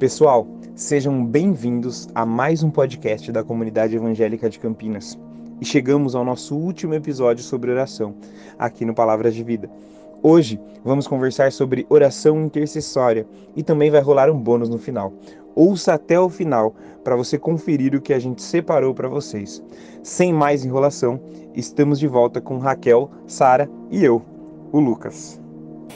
Pessoal, 0.00 0.48
sejam 0.74 1.22
bem-vindos 1.22 2.08
a 2.14 2.24
mais 2.24 2.62
um 2.62 2.70
podcast 2.70 3.30
da 3.30 3.44
comunidade 3.44 3.94
evangélica 3.94 4.48
de 4.48 4.58
Campinas. 4.58 5.18
E 5.60 5.64
chegamos 5.66 6.14
ao 6.14 6.24
nosso 6.24 6.56
último 6.56 6.94
episódio 6.94 7.44
sobre 7.44 7.70
oração, 7.70 8.14
aqui 8.58 8.86
no 8.86 8.94
Palavras 8.94 9.34
de 9.34 9.44
Vida. 9.44 9.70
Hoje 10.22 10.58
vamos 10.82 11.06
conversar 11.06 11.52
sobre 11.52 11.84
oração 11.90 12.46
intercessória 12.46 13.26
e 13.54 13.62
também 13.62 13.90
vai 13.90 14.00
rolar 14.00 14.30
um 14.30 14.38
bônus 14.38 14.70
no 14.70 14.78
final. 14.78 15.12
Ouça 15.54 15.92
até 15.92 16.18
o 16.18 16.30
final 16.30 16.74
para 17.04 17.14
você 17.14 17.36
conferir 17.36 17.94
o 17.94 18.00
que 18.00 18.14
a 18.14 18.18
gente 18.18 18.40
separou 18.40 18.94
para 18.94 19.06
vocês. 19.06 19.62
Sem 20.02 20.32
mais 20.32 20.64
enrolação, 20.64 21.20
estamos 21.54 21.98
de 21.98 22.06
volta 22.06 22.40
com 22.40 22.56
Raquel, 22.56 23.10
Sara 23.26 23.68
e 23.90 24.02
eu, 24.02 24.22
o 24.72 24.80
Lucas. 24.80 25.38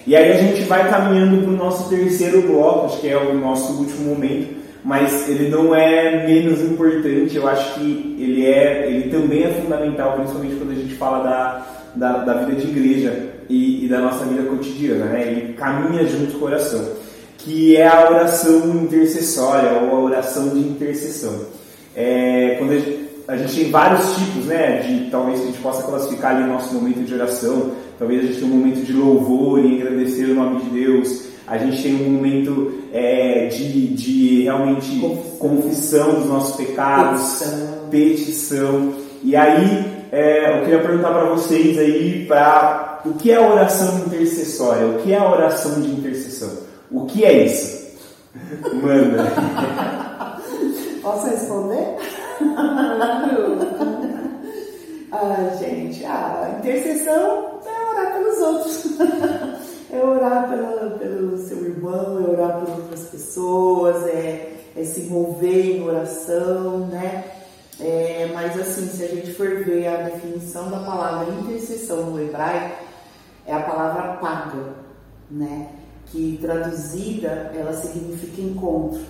E 0.07 0.15
aí 0.15 0.33
a 0.33 0.37
gente 0.37 0.63
vai 0.63 0.89
caminhando 0.91 1.43
para 1.43 1.53
o 1.53 1.57
nosso 1.57 1.89
terceiro 1.89 2.43
bloco, 2.43 2.87
acho 2.87 3.01
que 3.01 3.09
é 3.09 3.17
o 3.17 3.35
nosso 3.35 3.73
último 3.75 4.15
momento, 4.15 4.55
mas 4.85 5.29
ele 5.29 5.49
não 5.49 5.75
é 5.75 6.27
menos 6.27 6.61
importante, 6.61 7.35
eu 7.35 7.49
acho 7.49 7.75
que 7.75 8.17
ele, 8.19 8.47
é, 8.47 8.87
ele 8.87 9.11
também 9.11 9.45
é 9.45 9.49
fundamental, 9.49 10.13
principalmente 10.13 10.57
quando 10.57 10.73
a 10.73 10.75
gente 10.75 10.95
fala 10.95 11.25
da, 11.25 11.67
da, 11.95 12.19
da 12.25 12.35
vida 12.45 12.61
de 12.61 12.69
igreja 12.69 13.31
e, 13.49 13.87
e, 13.87 13.89
da 13.89 13.99
nossa 14.01 14.27
vida 14.27 14.43
cotidiana, 14.43 15.07
né? 15.07 15.27
ele 15.27 15.55
caminha 15.55 16.07
junto 16.07 16.39
com 16.39 16.45
a 16.47 16.51
oração, 16.51 16.87
que 17.39 17.77
é 17.77 17.87
a 17.87 18.11
oração 18.11 18.69
intercessória 18.83 19.71
ou 19.73 19.97
a 19.97 20.01
oração 20.01 20.51
de 20.51 20.59
intercessão. 20.59 21.47
É, 21.97 22.57
quando 22.59 22.73
a 22.73 22.79
gente, 22.79 23.04
a 23.27 23.37
gente 23.37 23.55
tem 23.55 23.71
vários 23.71 24.17
tipos, 24.17 24.45
né, 24.47 24.81
de 24.81 25.11
talvez 25.11 25.41
a 25.41 25.47
gente 25.47 25.59
possa 25.59 25.83
classificar 25.83 26.37
ali 26.37 26.45
o 26.45 26.53
nosso 26.53 26.75
momento 26.75 27.05
de 27.05 27.15
oração. 27.15 27.73
Talvez 27.99 28.21
a 28.21 28.27
gente 28.27 28.41
tenha 28.41 28.53
um 28.53 28.57
momento 28.57 28.85
de 28.85 28.93
louvor 28.93 29.61
e 29.61 29.77
engrandecer 29.77 30.29
o 30.31 30.35
nome 30.35 30.61
de 30.63 30.71
Deus. 30.71 31.25
A 31.47 31.57
gente 31.59 31.83
tem 31.83 31.95
um 31.95 32.11
momento 32.11 32.73
é, 32.93 33.47
de, 33.47 33.89
de 33.89 34.43
realmente 34.43 34.99
confissão. 35.01 35.39
confissão 35.39 36.15
dos 36.15 36.27
nossos 36.27 36.57
pecados, 36.57 37.43
petição. 37.91 37.91
petição. 37.91 38.95
E 39.23 39.37
aí 39.37 39.95
é, 40.13 40.59
eu 40.59 40.65
queria 40.65 40.81
perguntar 40.81 41.11
para 41.11 41.25
vocês 41.25 41.79
aí 41.79 42.25
para 42.27 43.01
o 43.05 43.15
que 43.15 43.31
é 43.31 43.37
a 43.37 43.53
oração 43.53 43.99
intercessória? 44.07 44.87
O 44.87 45.03
que 45.03 45.13
é 45.13 45.19
a 45.19 45.31
oração 45.31 45.81
de 45.81 45.89
intercessão? 45.89 46.51
O 46.91 47.05
que 47.05 47.25
é 47.25 47.45
isso? 47.45 47.85
Manda. 48.83 49.33
Posso 51.03 51.27
responder? 51.27 51.97
ah, 55.13 55.57
gente, 55.59 56.05
a 56.05 56.57
intercessão 56.59 57.61
é 57.65 57.91
orar 57.91 58.13
pelos 58.15 58.39
outros. 58.39 58.99
é 59.93 60.05
orar 60.05 60.49
pelo, 60.49 60.99
pelo 60.99 61.39
seu 61.39 61.65
irmão, 61.65 62.19
é 62.19 62.23
orar 62.31 62.59
por 62.61 62.71
outras 62.71 63.05
pessoas, 63.05 64.05
é, 64.09 64.53
é 64.77 64.85
se 64.85 65.03
envolver 65.03 65.77
em 65.77 65.87
oração, 65.87 66.89
né? 66.89 67.25
É, 67.81 68.31
mas 68.33 68.59
assim, 68.59 68.89
se 68.89 69.03
a 69.03 69.09
gente 69.09 69.33
for 69.33 69.65
ver 69.65 69.89
a 69.89 70.03
definição 70.03 70.71
da 70.71 70.79
palavra 70.79 71.33
intercessão 71.35 72.11
no 72.11 72.21
hebraico, 72.21 72.85
é 73.47 73.53
a 73.53 73.61
palavra 73.61 74.17
paga, 74.19 74.75
né? 75.31 75.69
Que 76.07 76.39
traduzida 76.41 77.53
ela 77.55 77.73
significa 77.73 78.41
encontro, 78.41 79.01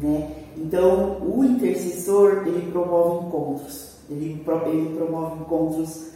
né? 0.00 0.30
Então, 0.56 1.18
o 1.22 1.44
intercessor, 1.44 2.44
ele 2.46 2.70
promove 2.70 3.26
encontros. 3.26 3.96
Ele, 4.10 4.42
ele 4.66 4.96
promove 4.96 5.40
encontros 5.40 6.06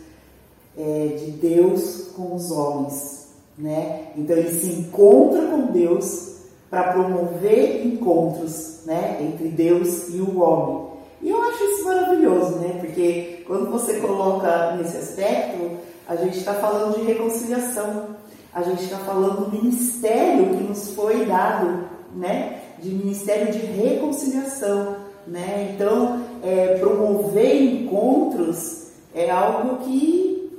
é, 0.79 1.07
de 1.19 1.31
Deus 1.33 2.13
com 2.17 2.35
os 2.35 2.51
homens, 2.51 3.29
né? 3.59 4.13
Então, 4.17 4.37
ele 4.37 4.51
se 4.51 4.73
encontra 4.73 5.47
com 5.47 5.73
Deus 5.73 6.37
para 6.71 6.93
promover 6.93 7.87
encontros, 7.87 8.81
né? 8.87 9.19
Entre 9.21 9.49
Deus 9.49 10.09
e 10.09 10.21
o 10.21 10.41
homem. 10.41 10.91
E 11.23 11.29
eu 11.29 11.43
acho 11.43 11.63
isso 11.65 11.85
maravilhoso, 11.85 12.57
né? 12.57 12.79
Porque 12.81 13.43
quando 13.47 13.71
você 13.71 14.01
coloca 14.01 14.77
nesse 14.77 14.97
aspecto, 14.97 15.77
a 16.09 16.17
gente 16.17 16.39
está 16.39 16.55
falando 16.55 16.97
de 16.99 17.05
reconciliação. 17.05 18.17
A 18.53 18.63
gente 18.63 18.85
está 18.85 18.97
falando 18.99 19.45
do 19.45 19.57
ministério 19.57 20.57
que 20.57 20.65
nos 20.65 20.91
foi 20.91 21.25
dado, 21.27 21.85
né? 22.15 22.61
De 22.81 22.91
ministério 22.91 23.53
de 23.53 23.59
reconciliação, 23.59 24.97
né? 25.27 25.75
Então, 25.75 26.23
é, 26.43 26.79
promover 26.79 27.63
encontros 27.63 28.89
é 29.15 29.31
algo 29.31 29.85
que 29.85 30.51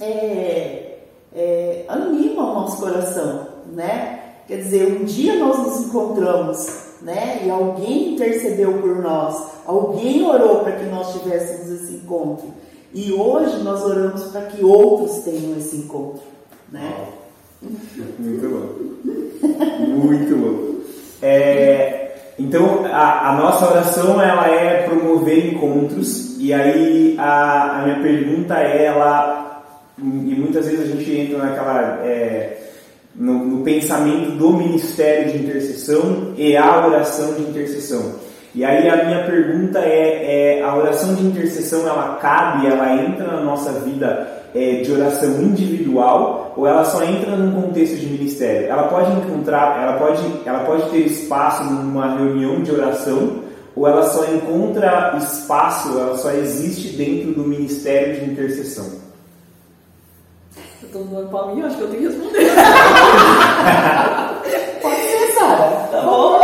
é, 0.00 0.98
é, 1.34 1.84
anima 1.88 2.50
o 2.50 2.54
nosso 2.54 2.78
coração, 2.78 3.48
né? 3.72 4.20
Quer 4.46 4.58
dizer, 4.58 5.00
um 5.00 5.04
dia 5.04 5.36
nós 5.36 5.58
nos 5.58 5.86
encontramos, 5.86 6.66
né? 7.02 7.42
E 7.44 7.50
alguém 7.50 8.14
intercedeu 8.14 8.78
por 8.78 8.96
nós, 8.96 9.50
alguém 9.66 10.24
orou 10.24 10.60
para 10.60 10.72
que 10.72 10.86
nós 10.86 11.12
tivéssemos 11.12 11.82
esse 11.82 11.94
encontro. 11.94 12.46
E 12.94 13.12
hoje 13.12 13.62
nós 13.62 13.84
oramos 13.84 14.24
para 14.24 14.42
que 14.42 14.64
outros 14.64 15.18
tenham 15.18 15.58
esse 15.58 15.76
encontro, 15.76 16.22
né? 16.72 17.08
Muito 17.60 18.48
bom. 18.48 18.88
Muito 19.86 20.36
bom. 20.36 20.67
É, 21.22 22.08
então, 22.38 22.86
a, 22.86 23.30
a, 23.30 23.36
nossa 23.36 23.68
oração 23.68 24.22
ela 24.22 24.48
é 24.48 24.82
promover 24.82 25.52
encontros, 25.52 26.36
e 26.38 26.54
aí 26.54 27.16
a, 27.18 27.80
a, 27.80 27.82
minha 27.82 28.00
pergunta 28.00 28.54
é, 28.54 28.84
ela, 28.84 29.64
e 29.98 30.02
muitas 30.02 30.66
vezes 30.66 30.82
a 30.82 30.96
gente 30.96 31.10
entra 31.10 31.38
naquela, 31.38 32.00
é, 32.04 32.58
no, 33.14 33.44
no, 33.44 33.64
pensamento 33.64 34.30
do 34.32 34.52
ministério 34.52 35.32
de 35.32 35.38
intercessão 35.38 36.34
e 36.36 36.56
a 36.56 36.86
oração 36.86 37.34
de 37.34 37.42
intercessão. 37.42 38.14
E 38.54 38.64
aí 38.64 38.88
a 38.88 39.04
minha 39.04 39.24
pergunta 39.24 39.80
é, 39.80 40.58
é 40.58 40.62
a 40.62 40.76
oração 40.76 41.16
de 41.16 41.26
intercessão 41.26 41.88
ela 41.88 42.18
cabe, 42.20 42.68
ela 42.68 43.02
entra 43.02 43.26
na 43.26 43.40
nossa 43.40 43.72
vida 43.80 44.37
é, 44.54 44.82
de 44.82 44.92
oração 44.92 45.42
individual 45.42 46.52
ou 46.56 46.66
ela 46.66 46.84
só 46.84 47.02
entra 47.04 47.36
num 47.36 47.62
contexto 47.62 47.96
de 47.96 48.06
ministério? 48.06 48.68
Ela 48.68 48.84
pode 48.84 49.10
encontrar, 49.12 49.82
ela 49.82 49.98
pode, 49.98 50.22
ela 50.44 50.60
pode 50.60 50.88
ter 50.90 50.98
espaço 50.98 51.64
numa 51.64 52.16
reunião 52.16 52.62
de 52.62 52.70
oração 52.72 53.42
ou 53.74 53.86
ela 53.86 54.08
só 54.10 54.24
encontra 54.24 55.16
espaço, 55.18 55.98
ela 55.98 56.16
só 56.18 56.30
existe 56.32 56.96
dentro 56.96 57.32
do 57.32 57.44
ministério 57.44 58.20
de 58.20 58.30
intercessão? 58.32 59.08
Eu 60.82 60.88
tô 60.92 60.98
dando 61.04 61.30
palminha, 61.30 61.66
acho 61.66 61.76
que 61.76 61.82
eu 61.82 61.88
tenho 61.88 62.02
que 62.02 62.08
responder. 62.08 62.50
pode 64.82 64.96
ser, 64.96 65.32
Sara. 65.34 65.88
Tá 65.92 66.00
bom? 66.02 66.40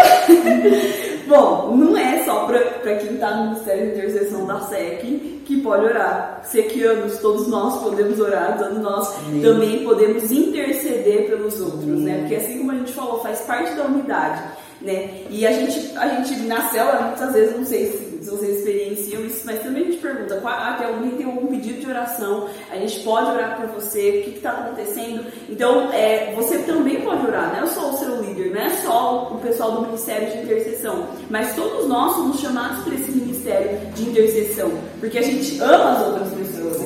Bom, 1.26 1.76
não 1.76 1.96
é 1.96 2.24
só 2.24 2.46
para 2.46 2.96
quem 2.96 3.14
está 3.14 3.34
no 3.36 3.44
Ministério 3.50 3.86
de 3.86 3.98
Intercessão 3.98 4.46
da 4.46 4.60
SEC 4.60 5.42
que 5.44 5.60
pode 5.60 5.84
orar. 5.84 6.40
Sequianos, 6.44 7.18
todos 7.18 7.48
nós 7.48 7.82
podemos 7.82 8.18
orar, 8.18 8.58
todos 8.58 8.78
nós 8.78 9.14
Amém. 9.26 9.42
também 9.42 9.84
podemos 9.84 10.30
interceder 10.30 11.28
pelos 11.28 11.60
outros, 11.60 11.84
né? 11.84 11.92
Amém. 11.92 12.04
né? 12.04 12.18
Porque 12.20 12.34
assim 12.36 12.58
como 12.58 12.72
a 12.72 12.74
gente 12.74 12.92
falou, 12.92 13.20
faz 13.20 13.40
parte 13.42 13.74
da 13.74 13.84
unidade, 13.84 14.42
né? 14.80 15.22
E 15.30 15.46
a 15.46 15.52
gente, 15.52 15.96
a 15.96 16.08
gente 16.08 16.34
na 16.42 16.68
célula, 16.70 17.00
muitas 17.08 17.32
vezes, 17.32 17.56
não 17.56 17.64
sei 17.64 17.86
se 17.86 18.03
se 18.24 18.30
vocês 18.30 18.58
experienciam 18.58 19.26
isso, 19.26 19.42
mas 19.44 19.62
também 19.62 19.82
a 19.82 19.90
gente 19.90 19.98
pergunta, 19.98 20.40
ah, 20.44 20.76
tem 20.78 20.86
alguém 20.86 21.10
tem 21.10 21.26
algum 21.26 21.46
pedido 21.46 21.80
de 21.80 21.86
oração, 21.86 22.48
a 22.70 22.76
gente 22.76 23.00
pode 23.00 23.30
orar 23.30 23.60
por 23.60 23.66
você, 23.68 24.20
o 24.20 24.30
que 24.30 24.36
está 24.36 24.50
acontecendo? 24.50 25.26
Então, 25.48 25.92
é, 25.92 26.32
você 26.34 26.58
também 26.60 27.02
pode 27.02 27.26
orar, 27.26 27.54
não 27.54 27.64
é 27.64 27.66
só 27.66 27.90
o 27.90 27.96
seu 27.98 28.22
líder, 28.22 28.50
não 28.54 28.62
é 28.62 28.70
só 28.70 29.30
o 29.30 29.38
pessoal 29.40 29.72
do 29.72 29.82
Ministério 29.82 30.30
de 30.30 30.38
Intercessão, 30.38 31.06
mas 31.28 31.54
todos 31.54 31.86
nós 31.86 32.16
somos 32.16 32.40
chamados 32.40 32.82
para 32.82 32.94
esse 32.94 33.10
Ministério 33.10 33.78
de 33.94 34.08
Intercessão, 34.08 34.72
porque 35.00 35.18
a 35.18 35.22
gente 35.22 35.60
ama 35.60 35.92
as 35.92 36.06
outras 36.06 36.33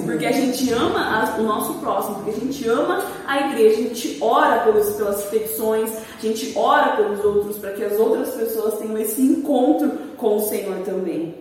porque 0.04 0.26
a 0.26 0.32
gente 0.32 0.72
ama 0.72 1.36
o 1.38 1.42
nosso 1.42 1.74
próximo, 1.74 2.16
porque 2.16 2.30
a 2.30 2.40
gente 2.40 2.68
ama 2.68 3.04
a 3.26 3.48
igreja, 3.48 3.80
a 3.80 3.82
gente 3.82 4.18
ora 4.20 4.60
pelos, 4.60 4.94
pelas 4.94 5.24
petições, 5.24 5.90
a 6.16 6.20
gente 6.20 6.52
ora 6.56 6.96
pelos 6.96 7.24
outros, 7.24 7.58
para 7.58 7.72
que 7.72 7.84
as 7.84 7.98
outras 7.98 8.34
pessoas 8.34 8.78
tenham 8.78 8.98
esse 8.98 9.20
encontro 9.20 9.90
com 10.16 10.36
o 10.36 10.40
Senhor 10.40 10.78
também. 10.84 11.34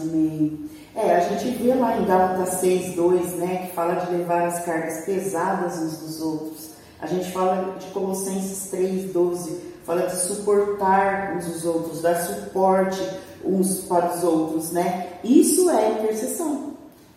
Amém. 0.00 0.68
É, 0.94 1.16
a 1.16 1.20
gente 1.20 1.56
vê 1.56 1.74
lá 1.74 1.96
em 1.98 2.04
Gálatas 2.04 2.60
6, 2.60 2.94
2, 2.94 3.32
né, 3.34 3.66
que 3.66 3.74
fala 3.74 3.94
de 3.94 4.12
levar 4.12 4.46
as 4.46 4.64
cargas 4.64 5.04
pesadas 5.04 5.78
uns 5.78 5.98
dos 5.98 6.20
outros. 6.20 6.70
A 7.00 7.06
gente 7.06 7.32
fala 7.32 7.76
de 7.78 7.86
Colossenses 7.86 8.68
3, 8.70 9.12
12, 9.12 9.58
fala 9.84 10.02
de 10.02 10.16
suportar 10.16 11.34
uns 11.36 11.48
os 11.48 11.64
outros, 11.64 12.00
dar 12.00 12.14
suporte 12.14 13.02
uns 13.44 13.80
para 13.80 14.14
os 14.14 14.22
outros, 14.22 14.70
né? 14.70 15.08
Isso 15.24 15.68
é 15.68 15.90
intercessão. 15.98 16.71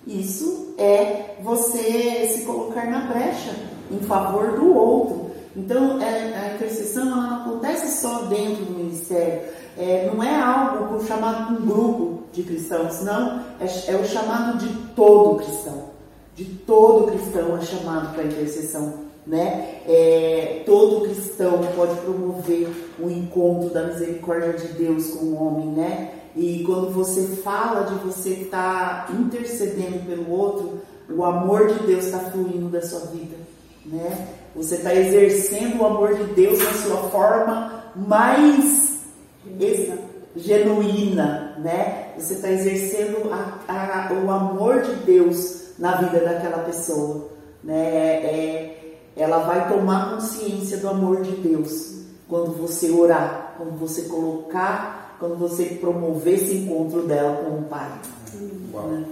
Isso 0.06 0.75
é 0.78 1.36
você 1.42 2.28
se 2.34 2.46
colocar 2.46 2.86
na 2.86 3.02
brecha 3.07 3.56
em 3.92 4.00
favor 4.00 4.60
do 4.60 4.75
outro. 4.75 5.31
Então, 5.56 6.02
é, 6.02 6.34
a 6.38 6.56
intercessão 6.56 7.07
ela 7.07 7.28
não 7.28 7.42
acontece 7.42 8.02
só 8.02 8.24
dentro 8.24 8.66
do 8.66 8.74
ministério 8.74 9.42
é, 9.78 10.10
não 10.12 10.24
é 10.24 10.36
algo 10.42 11.04
chamado 11.06 11.54
um 11.54 11.66
grupo 11.66 12.24
de 12.31 12.44
cristãos, 12.44 13.02
não, 13.02 13.42
é, 13.60 13.92
é, 13.92 13.96
o 13.96 14.06
chamado 14.06 14.57
de 14.57 14.74
todo 14.96 15.44
cristão. 15.44 15.96
De 16.34 16.46
todo 16.46 17.12
cristão 17.12 17.58
é 17.58 17.62
chamado 17.62 18.13
para 18.13 18.24
a 18.24 18.25
intercessão. 18.25 19.06
né? 19.25 19.81
É, 19.88 20.63
todo 20.66 21.06
cristão 21.06 21.60
pode 21.75 21.96
promover 22.01 22.68
o 23.00 23.10
encontro 23.10 23.69
da 23.69 23.86
misericórdia 23.86 24.54
de 24.54 24.68
Deus 24.74 25.08
com 25.12 25.25
o 25.25 25.44
homem, 25.44 25.68
né? 25.68 26.12
E 26.36 26.64
quando 26.66 26.92
você 26.92 27.26
fala 27.38 27.84
de 27.86 27.96
você 28.04 28.30
estar 28.32 29.08
tá 29.08 29.14
intercedendo 29.14 30.06
pelo 30.06 30.30
outro, 30.30 30.82
o 31.10 31.24
amor 31.24 31.68
de 31.68 31.86
Deus 31.86 32.06
está 32.06 32.20
fluindo 32.20 32.68
da 32.70 32.82
sua 32.82 33.00
vida, 33.12 33.38
né? 33.86 34.28
Você 34.56 34.76
está 34.76 34.94
exercendo 34.94 35.82
o 35.82 35.86
amor 35.86 36.16
de 36.16 36.24
Deus 36.34 36.60
na 36.60 36.74
sua 36.74 36.98
forma 37.10 37.84
mais 37.96 39.00
genuína, 40.36 41.56
né? 41.60 42.14
Você 42.18 42.34
está 42.34 42.52
exercendo 42.52 43.32
a, 43.32 44.10
a, 44.10 44.14
o 44.14 44.30
amor 44.30 44.82
de 44.82 44.94
Deus 45.06 45.74
na 45.80 45.96
vida 46.02 46.20
daquela 46.20 46.64
pessoa, 46.64 47.30
né? 47.64 47.76
É, 47.78 48.96
ela 49.16 49.40
vai 49.40 49.70
tomar 49.70 50.14
consciência 50.14 50.78
do 50.78 50.90
amor 50.90 51.22
de 51.22 51.32
Deus 51.32 52.02
quando 52.28 52.52
você 52.52 52.92
orar, 52.92 53.54
quando 53.58 53.78
você 53.80 54.04
colocar, 54.04 55.05
quando 55.20 55.38
você 55.38 55.64
promover 55.66 56.36
esse 56.36 56.56
encontro 56.56 57.04
dela 57.04 57.44
com 57.44 57.60
o 57.60 57.64
Pai. 57.64 57.90
Né? 58.74 59.04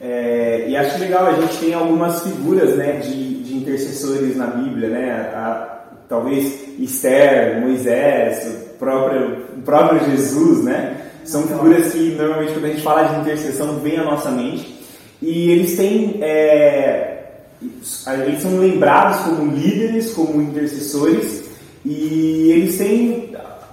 É, 0.00 0.66
e 0.68 0.76
acho 0.76 0.98
legal, 0.98 1.26
a 1.26 1.34
gente 1.34 1.58
tem 1.58 1.74
algumas 1.74 2.22
figuras 2.22 2.76
né, 2.76 3.00
de, 3.00 3.42
de 3.42 3.56
intercessores 3.56 4.36
na 4.36 4.46
Bíblia, 4.46 4.90
né? 4.90 5.10
A, 5.34 5.84
talvez 6.08 6.78
Esther, 6.78 7.60
Moisés, 7.60 8.46
o 8.46 8.78
próprio, 8.78 9.46
o 9.56 9.62
próprio 9.62 10.10
Jesus, 10.10 10.62
né? 10.64 11.06
São 11.24 11.42
figuras 11.44 11.92
que 11.92 12.14
normalmente 12.14 12.52
quando 12.52 12.64
a 12.66 12.68
gente 12.68 12.82
fala 12.82 13.02
de 13.04 13.20
intercessão 13.20 13.78
vem 13.80 13.96
à 13.96 14.04
nossa 14.04 14.30
mente. 14.30 14.76
E 15.20 15.50
eles 15.50 15.76
têm. 15.76 16.18
É, 16.22 17.12
eles 18.24 18.42
são 18.42 18.58
lembrados 18.58 19.20
como 19.24 19.50
líderes, 19.50 20.12
como 20.12 20.42
intercessores, 20.42 21.44
e 21.84 22.52
eles 22.52 22.76
têm 22.76 23.25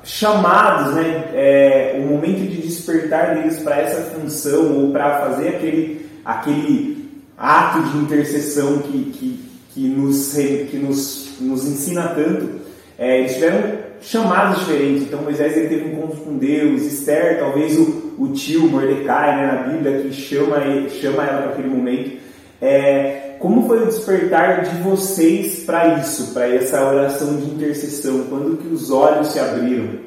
chamados, 0.04 0.96
né, 0.96 1.30
é, 1.34 1.96
o 1.98 2.02
momento 2.08 2.40
de 2.40 2.62
despertar 2.62 3.36
deles 3.36 3.60
para 3.60 3.78
essa 3.78 4.02
função 4.12 4.84
ou 4.84 4.92
para 4.92 5.22
fazer 5.22 5.50
aquele, 5.50 6.06
aquele 6.26 7.24
ato 7.38 7.82
de 7.84 7.98
intercessão 7.98 8.80
que, 8.80 9.04
que, 9.12 9.50
que, 9.74 9.88
nos, 9.88 10.34
que 10.34 10.78
nos, 10.78 11.38
nos 11.40 11.66
ensina 11.66 12.10
tanto. 12.10 12.62
É, 12.98 13.20
eles 13.20 13.34
tiveram 13.34 13.84
chamados 14.02 14.60
diferentes. 14.60 15.04
Então 15.04 15.22
Moisés 15.22 15.56
ele 15.56 15.70
teve 15.70 15.86
um 15.86 15.94
encontro 15.94 16.18
com 16.18 16.38
Deus, 16.38 16.82
Esther, 16.84 17.40
talvez 17.40 17.78
o, 17.78 18.16
o 18.20 18.34
tio 18.34 18.68
Mordecai 18.68 19.38
né, 19.38 19.52
na 19.52 19.74
Bíblia 19.74 20.02
que 20.02 20.12
chama, 20.12 20.58
chama 20.90 21.24
ela 21.24 21.42
para 21.44 21.52
aquele 21.52 21.70
momento. 21.70 22.24
É, 22.66 23.36
como 23.40 23.68
foi 23.68 23.84
o 23.84 23.88
despertar 23.88 24.64
de 24.64 24.82
vocês 24.84 25.66
para 25.66 26.00
isso, 26.00 26.34
para 26.34 26.48
essa 26.48 26.82
oração 26.88 27.36
de 27.36 27.52
intercessão? 27.52 28.24
Quando 28.30 28.56
que 28.56 28.70
os 28.70 28.90
olhos 28.90 29.28
se 29.34 29.40
abriram? 29.40 30.00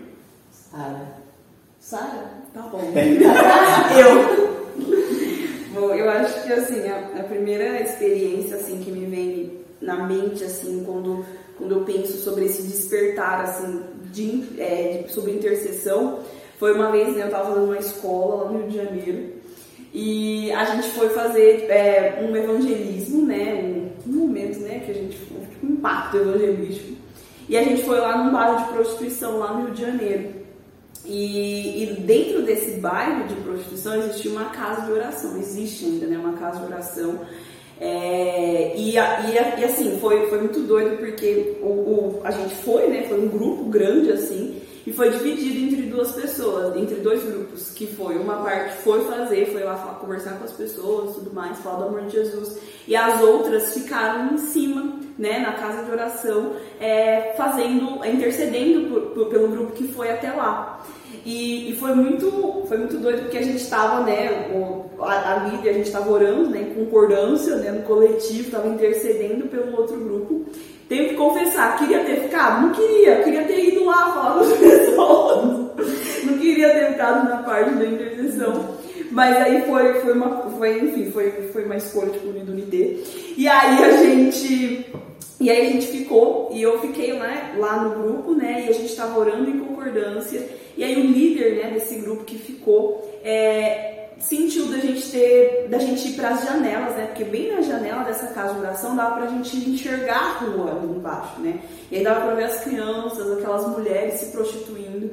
Sara. 0.50 1.03
Sara? 1.79 2.31
Tá 2.55 2.62
bom. 2.62 2.81
eu. 4.00 4.56
Bom, 5.75 5.93
eu 5.93 6.08
acho 6.08 6.44
que 6.44 6.53
assim, 6.55 6.88
a, 6.88 7.20
a, 7.20 7.25
primeira 7.25 7.82
experiência 7.82 8.56
assim 8.56 8.81
que 8.81 8.91
me 8.91 9.05
vem 9.05 9.61
na 9.79 10.06
mente 10.06 10.43
assim, 10.43 10.82
quando, 10.87 11.26
quando 11.59 11.73
eu 11.75 11.85
penso 11.85 12.17
sobre 12.17 12.47
esse 12.47 12.62
despertar 12.62 13.43
assim, 13.43 13.82
de, 14.11 14.59
é, 14.59 15.02
de 15.06 15.12
sobre 15.12 15.32
intercessão, 15.32 16.20
foi 16.59 16.73
uma 16.73 16.91
vez, 16.91 17.14
né, 17.14 17.25
eu 17.25 17.26
estava 17.26 17.49
fazendo 17.49 17.67
uma 17.67 17.79
escola 17.79 18.44
lá 18.44 18.50
no 18.50 18.61
Rio 18.61 18.69
de 18.70 18.76
Janeiro 18.79 19.36
e 19.99 20.53
a 20.53 20.63
gente 20.67 20.91
foi 20.91 21.09
fazer 21.09 21.71
é, 21.71 22.23
um 22.23 22.37
evangelismo, 22.37 23.25
né? 23.25 23.55
Um, 24.07 24.13
momento, 24.13 24.59
né? 24.59 24.83
Que 24.85 24.91
a 24.91 24.95
gente 24.95 25.17
foi 25.17 25.41
tipo, 25.41 25.67
um 25.67 25.71
impacto 25.71 26.19
evangelístico. 26.19 26.99
E 27.49 27.57
a 27.57 27.63
gente 27.63 27.83
foi 27.83 27.99
lá 27.99 28.23
num 28.23 28.31
bairro 28.31 28.59
de 28.59 28.73
prostituição 28.75 29.39
lá 29.39 29.55
no 29.55 29.65
Rio 29.65 29.75
de 29.75 29.81
Janeiro. 29.81 30.35
E, 31.03 31.83
e, 31.83 32.01
dentro 32.01 32.43
desse 32.43 32.73
bairro 32.73 33.27
de 33.27 33.37
prostituição 33.37 33.97
existia 33.97 34.33
uma 34.33 34.51
casa 34.51 34.83
de 34.83 34.93
oração, 34.93 35.39
existe 35.39 35.87
ainda, 35.87 36.07
né? 36.09 36.19
Uma 36.19 36.35
casa 36.35 36.61
de 36.61 36.67
oração. 36.67 37.21
É, 37.81 38.75
e, 38.77 38.97
e, 38.99 39.61
e, 39.61 39.65
assim, 39.65 39.99
foi, 39.99 40.27
foi 40.27 40.41
muito 40.41 40.61
doido 40.61 40.99
porque 40.99 41.57
o, 41.63 41.69
o, 41.69 42.21
a 42.23 42.31
gente 42.33 42.55
foi, 42.57 42.89
né? 42.89 43.05
Foi 43.09 43.19
um 43.19 43.29
grupo 43.29 43.65
grande 43.65 44.13
assim 44.13 44.61
e 44.87 44.93
foi 44.93 45.11
dividido 45.11 45.67
entre 45.67 45.83
duas 45.83 46.12
pessoas, 46.12 46.77
entre 46.77 46.97
dois 46.97 47.25
grupos, 47.25 47.71
que 47.71 47.88
foi 47.88 48.17
uma 48.17 48.37
parte 48.37 48.77
foi 48.83 49.05
fazer, 49.05 49.47
foi 49.47 49.65
lá 49.65 49.75
conversar 50.00 50.38
com 50.38 50.44
as 50.44 50.53
pessoas, 50.53 51.17
tudo 51.17 51.35
mais, 51.35 51.59
falar 51.59 51.79
do 51.79 51.85
amor 51.88 52.03
de 52.03 52.12
Jesus, 52.12 52.56
e 52.87 52.94
as 52.94 53.21
outras 53.21 53.75
ficaram 53.75 54.35
em 54.35 54.38
cima, 54.38 55.00
né, 55.19 55.41
na 55.41 55.55
casa 55.55 55.83
de 55.83 55.91
oração, 55.91 56.53
é, 56.79 57.35
fazendo, 57.37 58.05
intercedendo 58.06 58.88
por, 58.88 59.00
por, 59.11 59.27
pelo 59.27 59.49
grupo 59.49 59.73
que 59.73 59.88
foi 59.88 60.11
até 60.11 60.31
lá. 60.31 60.85
E, 61.25 61.71
e, 61.71 61.77
foi 61.77 61.93
muito 61.93 62.65
foi 62.69 62.79
muito 62.79 62.99
doido 62.99 63.23
porque 63.23 63.38
a 63.38 63.43
gente 63.43 63.56
estava, 63.56 64.05
né, 64.05 64.49
o, 64.55 65.03
a, 65.03 65.12
a 65.12 65.44
a 65.47 65.73
gente 65.73 65.87
estava 65.87 66.09
orando, 66.09 66.50
né, 66.50 66.73
concordância, 66.77 67.56
né, 67.56 67.73
no 67.73 67.83
coletivo, 67.83 68.43
estava 68.43 68.69
intercedendo 68.69 69.49
pelo 69.49 69.77
outro 69.77 69.97
grupo. 69.99 70.47
Tenho 70.88 71.09
que 71.09 71.15
confessar, 71.15 71.79
queria 71.79 72.05
ter 72.05 72.23
ficado? 72.23 72.67
Não 72.67 72.73
queria, 72.73 73.23
queria 73.23 73.44
ter 73.44 73.73
ido 73.73 73.85
lá 73.85 74.12
falar 74.12 74.35
com 74.35 74.41
as 74.41 74.53
pessoas. 74.59 75.44
Não 76.25 76.38
queria 76.38 76.71
ter 76.71 76.93
ficado 76.93 77.29
na 77.29 77.38
parte 77.38 77.75
da 77.75 77.87
intercessão. 77.87 78.77
Mas 79.11 79.37
aí 79.37 79.62
foi, 79.62 79.94
foi 80.00 80.12
uma, 80.12 80.43
foi, 80.50 80.79
enfim, 80.79 81.11
foi, 81.11 81.31
foi 81.53 81.65
uma 81.65 81.77
escolha 81.77 82.11
tipo 82.11 82.27
do 82.27 82.53
Unité. 82.53 82.99
E 83.37 83.49
aí 83.49 83.85
a 83.85 83.97
gente 83.97 84.87
e 85.38 85.50
aí 85.50 85.67
a 85.67 85.71
gente 85.71 85.88
ficou, 85.88 86.50
e 86.53 86.62
eu 86.62 86.81
fiquei 86.81 87.12
lá, 87.12 87.53
lá 87.59 87.83
no 87.83 88.03
grupo, 88.03 88.35
né? 88.35 88.65
E 88.67 88.71
a 88.71 88.73
gente 88.73 88.87
estava 88.87 89.19
orando 89.19 89.50
em 89.50 89.59
concordância. 89.59 90.47
E 90.77 90.83
aí 90.83 90.97
o 90.97 91.05
líder 91.05 91.56
né, 91.56 91.71
desse 91.73 91.97
grupo 91.97 92.25
que 92.25 92.38
ficou 92.38 93.21
é, 93.23 93.96
sentiu 94.19 94.67
da 94.67 94.79
gente 94.79 95.11
ter, 95.11 95.69
da 95.69 95.79
gente 95.79 96.09
ir 96.09 96.13
para 96.15 96.31
as 96.31 96.45
janelas, 96.45 96.97
né? 96.97 97.07
Porque 97.07 97.25
bem 97.25 97.55
na 97.55 97.63
janela 97.63 98.05
dessa 98.05 98.29
casa 98.29 98.55
de 98.55 98.61
oração 98.61 98.97
dava 98.97 99.17
para 99.17 99.25
a 99.25 99.29
gente 99.29 99.57
enxergar 99.57 100.19
a 100.19 100.45
rua 100.45 100.71
ali 100.73 100.87
embaixo, 100.87 101.41
né? 101.41 101.61
E 101.91 101.97
aí 101.97 102.05
dava 102.05 102.23
para 102.23 102.35
ver 102.35 102.45
as 102.45 102.61
crianças, 102.61 103.39
aquelas 103.39 103.67
mulheres 103.69 104.21
se 104.21 104.33
prostituindo. 104.33 105.11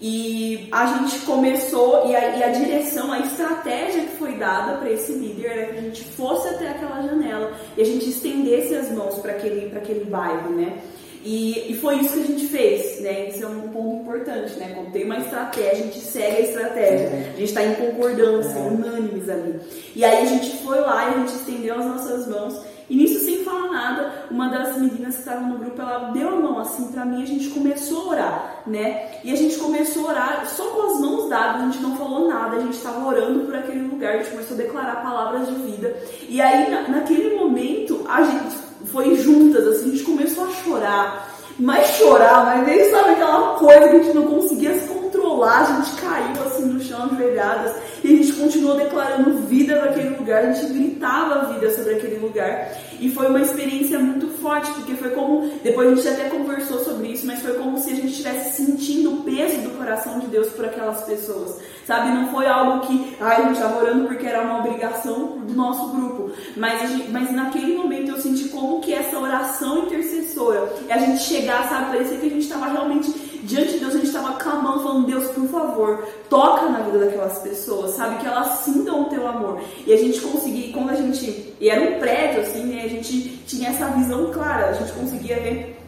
E 0.00 0.68
a 0.70 0.86
gente 0.86 1.20
começou, 1.20 2.08
e 2.08 2.14
a, 2.14 2.36
e 2.36 2.42
a 2.42 2.48
direção, 2.48 3.12
a 3.12 3.20
estratégia 3.20 4.02
que 4.02 4.16
foi 4.16 4.32
dada 4.36 4.78
para 4.78 4.90
esse 4.90 5.12
líder 5.12 5.46
era 5.46 5.72
que 5.72 5.78
a 5.78 5.80
gente 5.80 6.04
fosse 6.04 6.48
até 6.48 6.68
aquela 6.68 7.00
janela 7.02 7.52
e 7.76 7.82
a 7.82 7.84
gente 7.84 8.10
estendesse 8.10 8.74
as 8.74 8.90
mãos 8.90 9.18
para 9.20 9.32
aquele, 9.32 9.74
aquele 9.76 10.04
bairro, 10.04 10.50
né? 10.50 10.78
E, 11.24 11.72
e, 11.72 11.76
foi 11.76 12.00
isso 12.00 12.12
que 12.12 12.20
a 12.20 12.26
gente 12.26 12.46
fez, 12.48 13.00
né? 13.00 13.30
Isso 13.30 13.42
é 13.42 13.46
um 13.46 13.68
ponto 13.68 14.02
importante, 14.02 14.58
né? 14.58 14.72
Quando 14.74 14.92
tem 14.92 15.04
uma 15.04 15.18
estratégia, 15.18 15.72
a 15.72 15.76
gente 15.76 16.00
segue 16.00 16.36
a 16.36 16.40
estratégia. 16.40 17.08
A 17.08 17.38
gente 17.38 17.44
está 17.44 17.64
em 17.64 17.74
concordância, 17.76 18.58
é. 18.58 18.62
unânimes 18.62 19.28
ali. 19.30 19.58
E 19.96 20.04
aí 20.04 20.22
a 20.22 20.26
gente 20.26 20.58
foi 20.62 20.80
lá 20.80 21.08
e 21.08 21.14
a 21.14 21.18
gente 21.20 21.34
estendeu 21.34 21.78
as 21.78 21.86
nossas 21.86 22.28
mãos. 22.28 22.60
E 22.90 22.96
nisso, 22.96 23.24
sem 23.24 23.42
falar 23.42 23.72
nada, 23.72 24.26
uma 24.30 24.48
das 24.48 24.76
meninas 24.76 25.14
que 25.14 25.20
estavam 25.20 25.48
no 25.48 25.58
grupo, 25.58 25.80
ela 25.80 26.10
deu 26.10 26.28
a 26.28 26.36
mão 26.36 26.58
assim 26.58 26.88
para 26.88 27.06
mim 27.06 27.20
e 27.20 27.22
a 27.22 27.26
gente 27.26 27.48
começou 27.48 28.02
a 28.02 28.08
orar, 28.08 28.62
né? 28.66 29.08
E 29.24 29.32
a 29.32 29.36
gente 29.36 29.56
começou 29.56 30.06
a 30.06 30.10
orar 30.10 30.46
só 30.46 30.64
com 30.66 30.90
as 30.90 31.00
mãos 31.00 31.30
dadas, 31.30 31.62
a 31.62 31.64
gente 31.64 31.80
não 31.80 31.96
falou 31.96 32.28
nada, 32.28 32.56
a 32.56 32.60
gente 32.60 32.76
estava 32.76 33.06
orando 33.06 33.46
por 33.46 33.56
aquele 33.56 33.88
lugar, 33.88 34.14
a 34.14 34.16
gente 34.18 34.30
começou 34.32 34.54
a 34.58 34.60
declarar 34.60 35.02
palavras 35.02 35.48
de 35.48 35.54
vida. 35.54 35.96
E 36.28 36.42
aí, 36.42 36.70
na, 36.70 36.88
naquele 36.88 37.34
momento, 37.36 38.04
a 38.06 38.22
gente 38.22 38.63
foi 38.94 39.16
juntas, 39.16 39.66
assim, 39.66 39.88
a 39.88 39.92
gente 39.92 40.04
começou 40.04 40.44
a 40.44 40.50
chorar. 40.50 41.28
Mas 41.58 41.88
chorar, 41.96 42.46
mas 42.46 42.66
nem 42.66 42.90
sabe 42.90 43.10
aquela 43.10 43.56
coisa 43.56 43.88
que 43.88 43.96
a 43.96 44.02
gente 44.02 44.14
não 44.14 44.26
conseguia 44.26 44.78
se 44.78 44.88
controlar, 44.88 45.60
a 45.60 45.64
gente 45.64 46.00
caiu 46.00 46.42
assim 46.46 46.64
no 46.64 46.80
chão, 46.80 47.10
ajoelhadas, 47.12 47.76
e 48.04 48.12
a 48.12 48.16
gente 48.22 48.34
continuou 48.34 48.76
declarando 48.76 49.38
vida 49.46 49.80
naquele 49.80 50.10
lugar, 50.10 50.44
a 50.44 50.52
gente 50.52 50.72
gritava 50.74 51.54
vida 51.54 51.70
sobre 51.74 51.94
aquele 51.94 52.18
lugar. 52.18 52.70
E 53.00 53.10
foi 53.10 53.28
uma 53.28 53.40
experiência 53.40 53.98
muito 53.98 54.28
forte, 54.38 54.70
porque 54.72 54.94
foi 54.94 55.10
como, 55.10 55.50
depois 55.62 55.90
a 55.90 55.94
gente 55.94 56.08
até 56.08 56.28
conversou 56.28 56.80
sobre 56.80 57.08
isso, 57.08 57.26
mas 57.26 57.40
foi 57.40 57.54
como 57.54 57.78
se 57.78 57.90
a 57.90 57.94
gente 57.94 58.08
estivesse 58.08 58.62
sentindo 58.62 59.10
o 59.14 59.22
peso 59.22 59.62
do 59.62 59.70
coração 59.70 60.20
de 60.20 60.26
Deus 60.26 60.48
por 60.50 60.66
aquelas 60.66 61.02
pessoas. 61.04 61.56
Sabe, 61.86 62.10
não 62.10 62.28
foi 62.28 62.46
algo 62.46 62.86
que 62.86 63.16
ai, 63.20 63.36
a 63.36 63.42
gente 63.44 63.54
estava 63.54 63.78
orando 63.78 64.06
porque 64.06 64.26
era 64.26 64.42
uma 64.42 64.60
obrigação 64.60 65.38
do 65.38 65.54
nosso 65.54 65.88
grupo, 65.88 66.30
mas, 66.56 66.80
gente, 66.80 67.10
mas 67.10 67.32
naquele 67.32 67.74
momento 67.74 68.10
eu 68.10 68.20
senti 68.20 68.50
como 68.50 68.80
que 68.80 68.92
essa 68.92 69.18
oração 69.18 69.84
intercessora, 69.84 70.70
a 70.90 70.98
gente 70.98 71.22
chegar, 71.22 71.66
sabe, 71.70 71.92
parecia 71.92 72.18
que 72.18 72.26
a 72.26 72.30
gente 72.30 72.42
estava 72.42 72.66
realmente 72.68 73.33
diante 73.44 73.72
de 73.72 73.78
Deus, 73.78 73.94
a 73.94 73.96
gente 73.98 74.06
estava 74.06 74.34
clamando, 74.34 74.82
falando, 74.82 75.06
Deus, 75.06 75.26
por 75.30 75.48
favor, 75.48 76.08
toca 76.28 76.68
na 76.68 76.80
vida 76.80 76.98
daquelas 76.98 77.38
pessoas, 77.38 77.92
sabe, 77.92 78.18
que 78.18 78.26
elas 78.26 78.60
sintam 78.60 79.02
o 79.02 79.04
teu 79.06 79.26
amor. 79.26 79.60
E 79.86 79.92
a 79.92 79.96
gente 79.96 80.20
conseguia, 80.20 80.72
quando 80.72 80.90
a 80.90 80.94
gente, 80.94 81.54
e 81.60 81.68
era 81.68 81.80
um 81.80 81.98
prédio 81.98 82.40
assim, 82.40 82.64
né, 82.64 82.82
a 82.84 82.88
gente 82.88 83.38
tinha 83.46 83.70
essa 83.70 83.86
visão 83.88 84.30
clara, 84.32 84.70
a 84.70 84.72
gente 84.72 84.92
conseguia 84.92 85.36
ver 85.40 85.80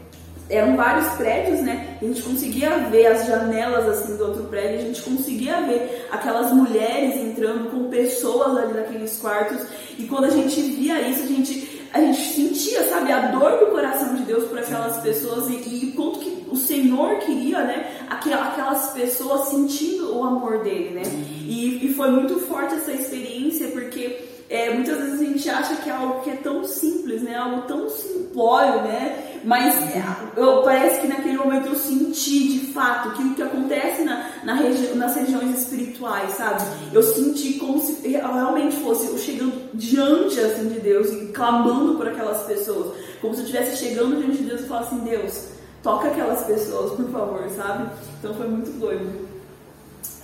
eram 0.49 0.77
vários 0.77 1.09
prédios, 1.15 1.61
né? 1.61 1.99
A 2.01 2.05
gente 2.05 2.23
conseguia 2.23 2.71
ver 2.89 3.07
as 3.07 3.27
janelas 3.27 3.89
assim 3.89 4.17
do 4.17 4.27
outro 4.27 4.45
prédio, 4.45 4.79
a 4.79 4.83
gente 4.83 5.03
conseguia 5.03 5.61
ver 5.63 6.07
aquelas 6.11 6.53
mulheres 6.53 7.17
entrando 7.17 7.71
com 7.71 7.91
pessoas 7.91 8.57
ali 8.57 8.75
naqueles 8.75 9.19
quartos. 9.19 9.67
E 9.99 10.05
quando 10.05 10.27
a 10.27 10.31
gente 10.31 10.61
via 10.61 11.01
isso, 11.09 11.25
a 11.25 11.27
gente 11.27 11.77
a 11.93 12.01
gente 12.01 12.21
sentia, 12.21 12.83
sabe, 12.91 13.11
a 13.11 13.29
dor 13.29 13.59
do 13.59 13.67
coração 13.67 14.15
de 14.15 14.23
Deus 14.25 14.45
por 14.45 14.59
aquelas 14.59 14.99
pessoas 14.99 15.49
e, 15.49 15.55
e 15.55 15.93
quanto 15.97 16.19
que 16.19 16.36
o 16.51 16.57
Senhor 16.57 17.19
queria, 17.19 17.63
né, 17.65 18.07
aquelas 18.09 18.91
pessoas 18.93 19.49
sentindo 19.49 20.17
o 20.17 20.25
amor 20.25 20.63
dele, 20.63 20.91
né? 20.91 21.03
E, 21.47 21.87
e 21.87 21.95
foi 21.95 22.11
muito 22.11 22.39
forte 22.41 22.75
essa 22.75 22.93
experiência 22.93 23.69
porque 23.69 24.27
é, 24.49 24.73
muitas 24.73 24.97
vezes 24.99 25.21
a 25.21 25.25
gente 25.25 25.51
acha 25.51 25.77
que 25.77 25.91
é 25.91 25.93
algo 25.93 26.21
que 26.23 26.31
é 26.31 26.37
tão 26.37 26.63
simples, 26.65 27.23
né? 27.23 27.37
Algo 27.37 27.63
tão 27.63 27.89
simplório, 27.89 28.83
né? 28.83 29.41
Mas 29.45 29.75
é, 29.75 30.05
eu, 30.37 30.63
parece 30.63 31.01
que 31.01 31.09
naquele 31.09 31.37
momento 31.37 31.67
eu 31.69 31.75
senti 31.75 32.49
de 32.49 32.73
fato 32.73 33.09
aquilo 33.09 33.35
que 33.35 33.43
acontece 33.43 34.03
na, 34.03 34.31
na 34.45 34.55
regi 34.55 34.95
nas 34.95 35.17
regiões 35.17 35.59
espirituais, 35.59 36.33
sabe? 36.35 36.63
Eu 36.93 37.03
senti 37.03 37.55
como 37.55 37.81
se 37.81 38.07
realmente 38.07 38.77
fosse 38.77 39.07
eu 39.07 39.19
chegando 39.19 39.69
diante 39.75 40.39
assim, 40.39 40.69
de 40.69 40.79
Deus 40.79 41.13
e 41.13 41.27
clamando 41.33 41.97
por 41.97 42.07
aquelas 42.07 42.43
pessoas. 42.43 42.95
Como 43.21 43.35
se 43.35 43.41
eu 43.41 43.47
estivesse 43.47 43.85
chegando 43.85 44.17
diante 44.17 44.39
de 44.39 44.45
Deus 44.45 44.61
e 44.61 44.69
falasse 44.69 44.95
assim, 44.95 45.05
Deus, 45.05 45.56
toca 45.87 46.09
aquelas 46.09 46.43
pessoas, 46.43 46.95
por 46.95 47.09
favor, 47.13 47.49
sabe? 47.49 47.89
Então 48.19 48.35
foi 48.35 48.49
muito 48.49 48.77
doido. 48.81 49.29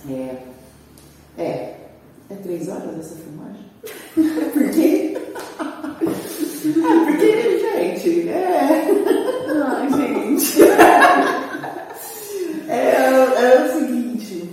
É. 0.09 0.35
É. 1.41 1.75
É 2.29 2.35
três 2.43 2.67
horas 2.67 2.99
essa 2.99 3.15
filmagem? 3.15 3.63
Por 4.51 4.69
quê? 4.71 5.17
Ah, 5.39 7.05
porque, 7.05 7.59
gente, 7.59 8.29
é. 8.29 8.87
Ai, 9.65 9.89
gente. 9.89 10.61
É, 12.67 12.95
é 13.05 13.65
o 13.65 13.79
seguinte, 13.79 14.49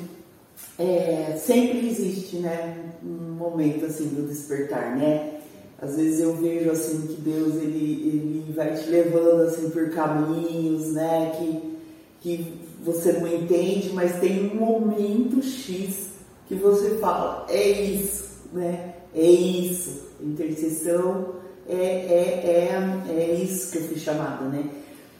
é, 0.78 1.36
sempre 1.38 1.88
existe, 1.88 2.36
né, 2.36 2.76
um 3.02 3.34
momento 3.34 3.86
assim 3.86 4.08
do 4.08 4.28
despertar, 4.28 4.96
né? 4.96 5.39
Às 5.80 5.96
vezes 5.96 6.20
eu 6.20 6.34
vejo 6.36 6.70
assim 6.70 7.06
que 7.06 7.20
Deus 7.20 7.54
ele, 7.54 8.02
ele 8.06 8.52
vai 8.54 8.74
te 8.74 8.88
levando 8.90 9.42
assim 9.42 9.70
por 9.70 9.88
caminhos, 9.90 10.92
né, 10.92 11.32
que, 11.38 11.78
que 12.20 12.54
você 12.84 13.12
não 13.12 13.26
entende, 13.26 13.90
mas 13.94 14.20
tem 14.20 14.50
um 14.50 14.56
momento 14.56 15.42
X 15.42 16.10
que 16.46 16.54
você 16.54 16.96
fala, 16.98 17.46
é 17.48 17.70
isso, 17.70 18.24
né? 18.52 18.94
É 19.14 19.24
isso. 19.24 20.08
Intercessão 20.20 21.34
é, 21.68 21.76
é, 21.76 23.08
é, 23.08 23.12
é 23.12 23.34
isso 23.34 23.70
que 23.70 23.78
eu 23.78 23.82
fui 23.84 23.98
chamada, 23.98 24.44
né? 24.46 24.68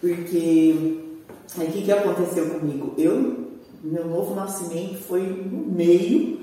Porque 0.00 0.98
o 1.56 1.72
que, 1.72 1.82
que 1.82 1.92
aconteceu 1.92 2.50
comigo? 2.50 2.94
Eu, 2.98 3.50
meu 3.82 4.06
novo 4.08 4.34
nascimento 4.34 4.96
foi 4.98 5.22
no 5.22 5.72
meio, 5.72 6.39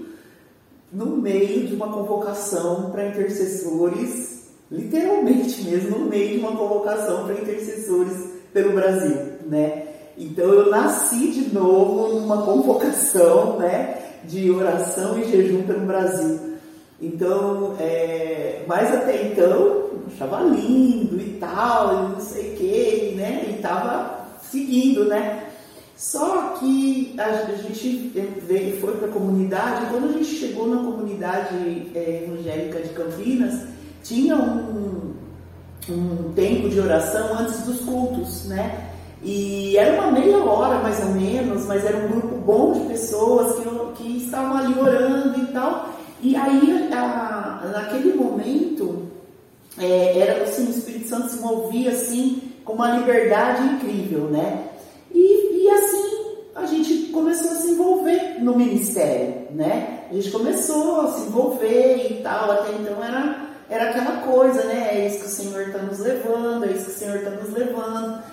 no 0.92 1.18
meio 1.18 1.68
de 1.68 1.76
uma 1.76 1.88
convocação 1.88 2.90
para 2.92 3.08
intercessores, 3.08 4.48
literalmente 4.72 5.64
mesmo, 5.64 6.00
no 6.00 6.06
meio 6.06 6.30
de 6.32 6.40
uma 6.40 6.56
convocação 6.56 7.26
para 7.26 7.36
intercessores 7.36 8.30
pelo 8.54 8.74
Brasil, 8.74 9.18
né? 9.46 9.84
Então 10.18 10.46
eu 10.46 10.70
nasci 10.72 11.32
de 11.32 11.54
novo 11.54 12.20
numa 12.20 12.42
convocação, 12.44 13.58
né, 13.60 13.98
de 14.24 14.50
oração 14.50 15.20
e 15.20 15.30
jejum 15.30 15.64
pelo 15.64 15.86
Brasil. 15.86 16.58
Então, 17.00 17.76
é, 17.80 18.64
mas 18.66 18.92
até 18.92 19.28
então, 19.28 19.92
achava 20.08 20.42
lindo 20.42 21.22
e 21.22 21.38
tal, 21.40 21.94
e 21.94 22.10
não 22.14 22.20
sei 22.20 22.54
o 22.54 22.58
que, 22.58 23.14
né? 23.16 23.46
E 23.48 23.56
estava 23.58 24.26
seguindo, 24.42 25.06
né? 25.06 25.44
Só 25.96 26.56
que 26.60 27.16
a, 27.18 27.46
gente 27.56 28.12
veio, 28.48 28.80
foi 28.80 28.94
para 28.98 29.08
a 29.08 29.12
comunidade, 29.12 29.88
quando 29.92 30.10
a 30.10 30.14
gente 30.14 30.37
chegou 30.58 30.68
na 30.68 30.78
comunidade 30.78 31.92
é, 31.94 32.24
evangélica 32.24 32.82
de 32.82 32.90
Campinas, 32.90 33.62
tinha 34.04 34.36
um, 34.36 35.14
um 35.88 36.34
tempo 36.34 36.68
de 36.70 36.80
oração 36.80 37.38
antes 37.38 37.62
dos 37.62 37.82
cultos, 37.82 38.46
né? 38.46 38.90
E 39.22 39.78
era 39.78 40.02
uma 40.02 40.12
meia 40.12 40.38
hora 40.38 40.80
mais 40.80 41.00
ou 41.04 41.12
menos, 41.12 41.66
mas 41.66 41.86
era 41.86 41.98
um 41.98 42.08
grupo 42.08 42.36
bom 42.38 42.74
de 42.74 42.80
pessoas 42.88 43.56
que, 43.56 44.04
que 44.04 44.18
estavam 44.26 44.58
ali 44.58 44.80
orando 44.80 45.40
e 45.40 45.46
tal. 45.48 45.90
E 46.22 46.36
aí, 46.36 46.90
a, 46.92 47.70
naquele 47.72 48.14
momento, 48.14 49.04
é, 49.78 50.20
era 50.20 50.44
assim, 50.44 50.68
o 50.68 50.72
Espírito 50.72 51.10
Santo 51.10 51.30
se 51.30 51.40
movia 51.40 51.92
assim, 51.92 52.42
com 52.66 52.74
uma 52.74 52.98
liberdade 52.98 53.64
incrível, 53.64 54.30
né? 54.30 54.70
E, 55.14 55.64
e 55.64 55.70
assim, 55.70 56.28
a 56.56 56.66
gente 56.66 57.12
começou 57.12 57.52
a 57.52 57.56
se 57.56 57.72
envolver 57.72 58.38
no 58.40 58.56
ministério, 58.56 59.37
né? 59.52 60.06
A 60.10 60.14
gente 60.14 60.32
começou 60.32 61.02
a 61.02 61.12
se 61.12 61.28
envolver 61.28 62.08
e 62.12 62.22
tal, 62.24 62.52
até 62.52 62.72
então 62.74 63.04
era, 63.04 63.48
era 63.70 63.90
aquela 63.90 64.22
coisa, 64.22 64.64
né? 64.64 64.90
É 64.92 65.08
isso 65.08 65.20
que 65.20 65.26
o 65.26 65.30
Senhor 65.30 65.68
está 65.68 65.80
nos 65.80 66.00
levando, 66.00 66.66
é 66.66 66.72
isso 66.72 66.86
que 66.86 66.92
o 66.92 66.96
Senhor 66.96 67.18
está 67.18 67.32
nos 67.32 67.54
levando. 67.54 68.24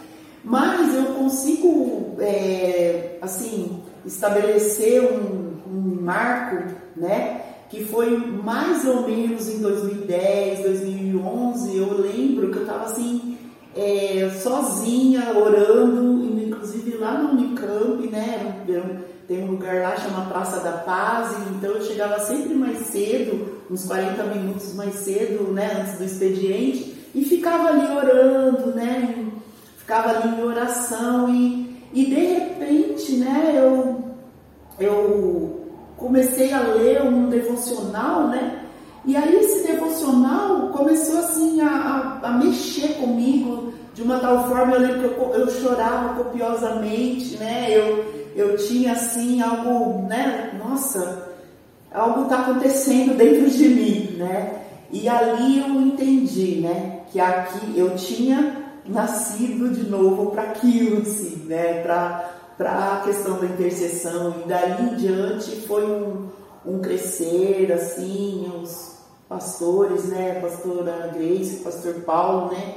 Mas 0.43 0.95
eu 0.95 1.07
consigo, 1.15 2.17
é, 2.21 3.17
assim, 3.23 3.83
estabelecer 4.05 5.03
um, 5.03 5.57
um 5.67 5.99
marco, 6.03 6.75
né? 6.97 7.41
que 7.75 7.85
foi 7.85 8.17
mais 8.17 8.85
ou 8.85 9.09
menos 9.09 9.49
em 9.49 9.59
2010, 9.59 10.61
2011, 10.61 11.77
eu 11.77 12.01
lembro 12.01 12.51
que 12.53 12.59
eu 12.59 12.63
estava 12.63 12.85
assim, 12.85 13.37
é, 13.75 14.31
sozinha, 14.41 15.37
orando, 15.37 16.25
inclusive 16.41 16.97
lá 16.99 17.19
no 17.19 17.31
Unicamp, 17.31 18.07
né? 18.09 18.63
Tem 19.27 19.43
um 19.43 19.53
lugar 19.53 19.81
lá 19.81 19.97
chama 19.97 20.27
Praça 20.27 20.61
da 20.61 20.73
Paz, 20.73 21.35
então 21.51 21.71
eu 21.71 21.83
chegava 21.83 22.19
sempre 22.21 22.55
mais 22.55 22.79
cedo, 22.89 23.63
uns 23.71 23.87
40 23.87 24.23
minutos 24.25 24.75
mais 24.75 24.97
cedo, 24.97 25.51
né, 25.51 25.79
antes 25.81 25.99
do 25.99 26.05
expediente, 26.05 26.95
e 27.15 27.25
ficava 27.25 27.69
ali 27.69 27.87
orando, 27.97 28.75
né? 28.75 29.25
Ficava 29.79 30.11
ali 30.11 30.29
em 30.29 30.43
oração 30.43 31.31
e, 31.31 31.83
e 31.95 32.05
de 32.05 32.15
repente, 32.15 33.13
né, 33.13 33.55
eu, 33.57 34.05
eu 34.79 35.71
comecei 35.97 36.53
a 36.53 36.61
ler 36.61 37.03
um 37.03 37.31
devocional, 37.31 38.29
né? 38.29 38.65
E 39.07 39.17
aí 39.17 39.37
esse 39.37 39.67
devocional 39.67 40.69
começou 40.69 41.19
assim 41.21 41.63
a, 41.63 42.21
a, 42.23 42.29
a 42.29 42.33
mexer 42.33 42.97
comigo 42.97 43.73
de 43.95 44.03
uma 44.03 44.19
tal 44.19 44.49
forma, 44.49 44.75
eu 44.75 44.81
lembro 44.81 44.99
que 44.99 45.21
eu, 45.21 45.35
eu 45.35 45.51
chorava 45.51 46.23
copiosamente, 46.23 47.37
né? 47.37 47.69
Eu, 47.71 48.24
eu 48.35 48.57
tinha 48.57 48.93
assim 48.93 49.41
algo, 49.41 50.07
né? 50.09 50.59
Nossa, 50.63 51.29
algo 51.93 52.25
está 52.25 52.41
acontecendo 52.41 53.17
dentro 53.17 53.49
de 53.51 53.69
mim, 53.69 54.17
né? 54.19 54.63
E 54.91 55.09
ali 55.09 55.61
eu 55.61 55.81
entendi, 55.81 56.61
né? 56.61 57.01
Que 57.11 57.21
aqui 57.21 57.79
eu 57.79 57.95
tinha 57.97 58.65
nascido 58.87 59.71
de 59.71 59.89
novo 59.89 60.31
para 60.31 60.43
aquilo, 60.43 61.03
assim, 61.03 61.45
né? 61.47 61.83
Para 61.83 62.31
a 62.61 63.03
questão 63.05 63.39
da 63.39 63.47
intercessão 63.47 64.43
e 64.45 64.49
dali 64.49 64.91
em 64.91 64.97
diante 64.97 65.57
foi 65.63 65.85
um, 65.85 66.29
um 66.65 66.81
crescer 66.81 67.73
assim 67.73 68.51
os 68.63 68.95
pastores 69.29 70.05
né 70.05 70.39
pastora 70.41 71.13
Grace 71.13 71.57
pastor 71.65 71.95
Paulo 72.03 72.53
né 72.53 72.75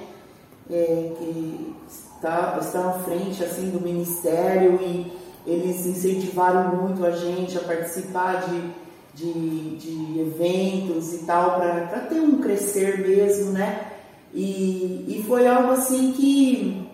é, 0.72 1.12
que 1.18 1.76
está, 1.88 2.58
está 2.60 2.90
à 2.90 2.94
frente 2.94 3.44
assim 3.44 3.70
do 3.70 3.80
ministério 3.80 4.80
e 4.82 5.14
eles 5.48 5.84
incentivaram 5.86 6.76
muito 6.76 7.04
a 7.04 7.12
gente 7.12 7.58
a 7.58 7.62
participar 7.62 8.46
de, 8.48 8.72
de, 9.16 9.78
de 9.78 10.20
eventos 10.20 11.14
e 11.14 11.20
tal 11.20 11.56
para 11.56 12.02
ter 12.02 12.20
um 12.20 12.40
crescer 12.40 13.00
mesmo 13.00 13.52
né 13.52 13.94
e, 14.34 15.06
e 15.08 15.24
foi 15.28 15.48
algo 15.48 15.72
assim 15.72 16.12
que 16.12 16.88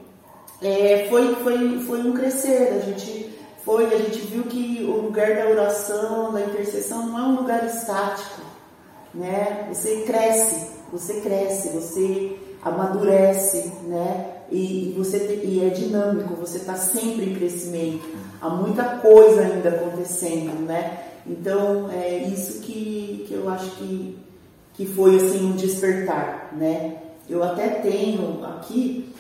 é, 0.63 1.07
foi, 1.10 1.36
foi, 1.36 1.79
foi 1.79 2.00
um 2.01 2.13
crescer. 2.13 2.69
A 2.74 2.79
gente 2.79 3.29
foi, 3.65 3.86
a 3.86 3.98
gente 3.98 4.19
viu 4.19 4.43
que 4.43 4.83
o 4.88 5.01
lugar 5.01 5.36
da 5.36 5.50
oração, 5.50 6.31
da 6.31 6.41
intercessão, 6.41 7.07
não 7.07 7.19
é 7.19 7.22
um 7.24 7.36
lugar 7.36 7.65
estático, 7.65 8.41
né? 9.13 9.67
Você 9.69 10.03
cresce, 10.05 10.67
você 10.91 11.19
cresce, 11.19 11.69
você 11.69 12.38
amadurece, 12.62 13.74
né? 13.83 14.38
E, 14.50 14.93
você 14.98 15.41
e 15.43 15.65
é 15.65 15.69
dinâmico, 15.69 16.36
você 16.36 16.57
está 16.57 16.75
sempre 16.75 17.31
em 17.31 17.36
crescimento. 17.36 18.22
Há 18.43 18.50
muita 18.50 18.83
coisa 18.97 19.39
ainda 19.39 19.69
acontecendo, 19.69 20.65
né? 20.65 20.97
Então 21.25 21.89
é 21.89 22.17
isso 22.23 22.62
que, 22.62 23.23
que 23.25 23.33
eu 23.33 23.50
acho 23.50 23.71
que, 23.77 24.19
que 24.73 24.85
foi 24.85 25.15
assim 25.15 25.45
um 25.45 25.55
despertar, 25.55 26.50
né? 26.51 26.97
Eu 27.29 27.41
até 27.41 27.69
tenho 27.69 28.43
aqui 28.43 29.15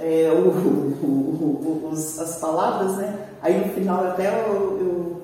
é, 0.00 0.28
o, 0.32 0.48
o, 0.50 1.86
o, 1.86 1.88
os, 1.92 2.18
as 2.18 2.40
palavras, 2.40 2.96
né? 2.96 3.16
Aí 3.40 3.64
no 3.64 3.72
final 3.74 4.04
até 4.08 4.26
eu, 4.26 4.80
eu, 4.80 5.22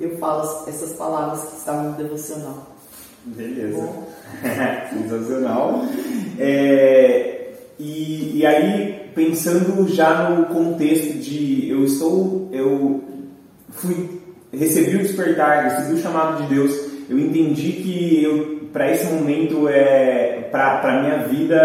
eu 0.00 0.18
falo 0.18 0.68
essas 0.68 0.94
palavras 0.94 1.50
que 1.50 1.58
estavam 1.58 1.92
no 1.92 1.96
devocional. 1.96 2.66
Beleza. 3.26 3.88
Sensacional. 4.92 5.82
É, 6.36 7.52
e, 7.78 8.38
e 8.38 8.44
aí, 8.44 9.01
pensando 9.14 9.88
já 9.88 10.30
no 10.30 10.46
contexto 10.46 11.18
de 11.18 11.68
eu 11.68 11.84
estou, 11.84 12.48
eu 12.52 13.02
fui, 13.70 14.20
recebi 14.52 14.96
o 14.96 15.02
despertar, 15.02 15.64
recebi 15.64 15.94
o 15.94 16.02
chamado 16.02 16.42
de 16.42 16.54
Deus 16.54 16.92
eu 17.12 17.18
entendi 17.18 17.72
que 17.72 18.22
eu 18.22 18.62
para 18.72 18.90
esse 18.90 19.04
momento 19.12 19.68
é 19.68 20.48
para 20.50 21.02
minha 21.02 21.28
vida 21.28 21.56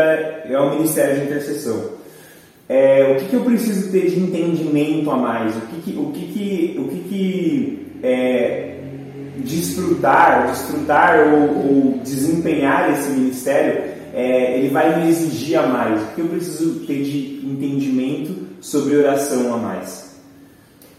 é 0.45 0.59
o 0.59 0.75
ministério 0.75 1.15
de 1.15 1.25
intercessão. 1.25 1.97
É, 2.67 3.13
o 3.13 3.19
que, 3.19 3.29
que 3.29 3.35
eu 3.35 3.43
preciso 3.45 3.91
ter 3.91 4.09
de 4.09 4.19
entendimento 4.19 5.09
a 5.09 5.15
mais? 5.15 5.55
O 5.55 5.61
que, 5.61 5.81
que 5.81 5.97
o 5.97 6.11
que, 6.11 6.25
que, 6.27 6.75
o 6.77 6.87
que, 6.89 6.99
que 7.07 7.87
é, 8.03 8.75
desfrutar, 9.37 10.47
desfrutar 10.47 11.33
ou, 11.33 11.41
ou, 11.41 11.99
desempenhar 12.03 12.91
esse 12.91 13.09
ministério, 13.11 13.83
é, 14.17 14.57
ele 14.57 14.69
vai 14.69 14.99
me 14.99 15.09
exigir 15.09 15.59
a 15.59 15.67
mais. 15.67 16.01
O 16.01 16.07
que 16.15 16.21
eu 16.21 16.27
preciso 16.27 16.87
ter 16.87 17.03
de 17.03 17.45
entendimento 17.45 18.47
sobre 18.59 18.97
oração 18.97 19.53
a 19.53 19.57
mais? 19.57 20.17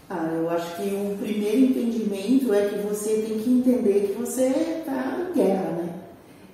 Ah, 0.09 0.29
eu 0.33 0.49
acho 0.49 0.77
que 0.77 0.83
o 0.83 1.17
primeiro 1.21 1.57
entendimento 1.57 2.53
é 2.53 2.69
que 2.69 2.77
você 2.77 3.25
tem 3.27 3.39
que 3.39 3.49
entender 3.49 4.07
que 4.07 4.13
você 4.13 4.45
está 4.45 5.17
em 5.19 5.33
guerra, 5.33 5.69
né? 5.71 5.89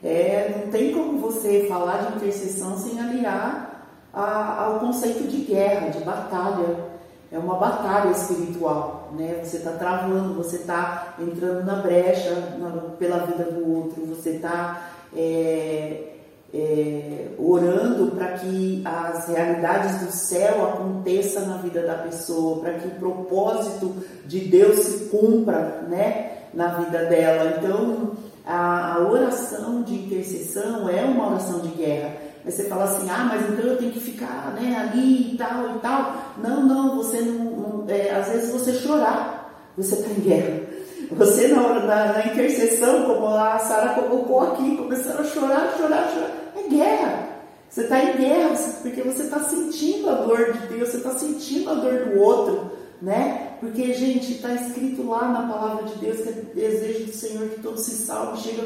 É, 0.04 0.64
não 0.66 0.72
tem 0.72 0.92
como 0.92 1.20
você 1.20 1.68
falar 1.70 1.98
de 1.98 2.16
intercessão 2.16 2.76
sem 2.80 3.00
aliar 3.00 3.88
a, 4.12 4.64
ao 4.64 4.80
conceito 4.80 5.28
de 5.28 5.38
guerra, 5.46 5.90
de 5.90 6.04
batalha. 6.04 6.96
É 7.32 7.38
uma 7.38 7.58
batalha 7.58 8.10
espiritual, 8.10 9.14
né? 9.16 9.40
Você 9.44 9.58
está 9.58 9.72
travando, 9.74 10.34
você 10.34 10.56
está 10.56 11.14
entrando 11.20 11.64
na 11.64 11.76
brecha 11.76 12.58
na, 12.58 12.72
pela 12.98 13.20
vida 13.20 13.44
do 13.52 13.72
outro, 13.72 14.04
você 14.08 14.32
está 14.32 14.90
é, 15.16 16.15
é, 16.54 17.28
orando 17.38 18.12
para 18.12 18.34
que 18.34 18.82
as 18.86 19.28
realidades 19.28 20.00
do 20.00 20.12
céu 20.12 20.66
aconteçam 20.66 21.46
na 21.48 21.58
vida 21.58 21.82
da 21.82 21.96
pessoa, 21.96 22.62
para 22.62 22.74
que 22.74 22.88
o 22.88 22.92
propósito 22.92 23.94
de 24.26 24.40
Deus 24.42 24.80
se 24.80 25.06
cumpra, 25.06 25.86
né? 25.90 26.32
Na 26.54 26.68
vida 26.80 27.06
dela. 27.06 27.58
Então, 27.58 28.12
a, 28.46 28.96
a 28.96 29.00
oração 29.10 29.82
de 29.82 29.96
intercessão 29.96 30.88
é 30.88 31.04
uma 31.04 31.32
oração 31.32 31.60
de 31.60 31.70
guerra. 31.70 32.12
Mas 32.46 32.54
você 32.54 32.66
fala 32.66 32.84
assim, 32.84 33.10
ah, 33.10 33.28
mas 33.28 33.50
então 33.50 33.66
eu 33.66 33.78
tenho 33.78 33.92
que 33.92 34.00
ficar 34.00 34.54
né, 34.56 34.78
ali 34.78 35.34
e 35.34 35.38
tal 35.38 35.76
e 35.76 35.80
tal. 35.80 36.16
Não, 36.38 36.64
não, 36.64 36.96
você 36.96 37.20
não. 37.22 37.44
não 37.44 37.86
é, 37.88 38.12
às 38.12 38.28
vezes 38.28 38.52
você 38.52 38.74
chorar, 38.74 39.72
você 39.76 39.96
está 39.96 40.10
em 40.12 40.22
guerra. 40.22 40.65
Você 41.12 41.48
na, 41.50 41.80
na, 41.80 42.14
na 42.14 42.26
intercessão, 42.28 43.04
como 43.06 43.28
a 43.28 43.58
Sara 43.60 43.94
colocou 43.94 44.42
aqui, 44.42 44.78
começando 44.78 45.20
a 45.20 45.24
chorar, 45.24 45.74
chorar, 45.78 46.12
chorar, 46.14 46.32
é 46.58 46.70
guerra. 46.70 47.30
Você 47.70 47.82
está 47.82 48.04
em 48.04 48.18
guerra 48.18 48.56
porque 48.82 49.02
você 49.02 49.24
está 49.24 49.40
sentindo 49.40 50.10
a 50.10 50.14
dor 50.14 50.54
de 50.54 50.68
Deus, 50.68 50.90
você 50.90 50.98
está 50.98 51.12
sentindo 51.12 51.70
a 51.70 51.74
dor 51.74 52.06
do 52.06 52.20
outro 52.20 52.72
né? 53.02 53.58
Porque, 53.60 53.94
gente, 53.94 54.34
está 54.34 54.54
escrito 54.54 55.08
lá 55.08 55.28
na 55.30 55.48
palavra 55.52 55.84
de 55.84 55.96
Deus 55.96 56.22
que 56.22 56.30
é 56.30 56.32
desejo 56.54 57.06
do 57.06 57.14
Senhor 57.14 57.50
que 57.50 57.62
todos 57.62 57.82
se 57.82 58.06
salvem, 58.06 58.42
chega 58.42 58.64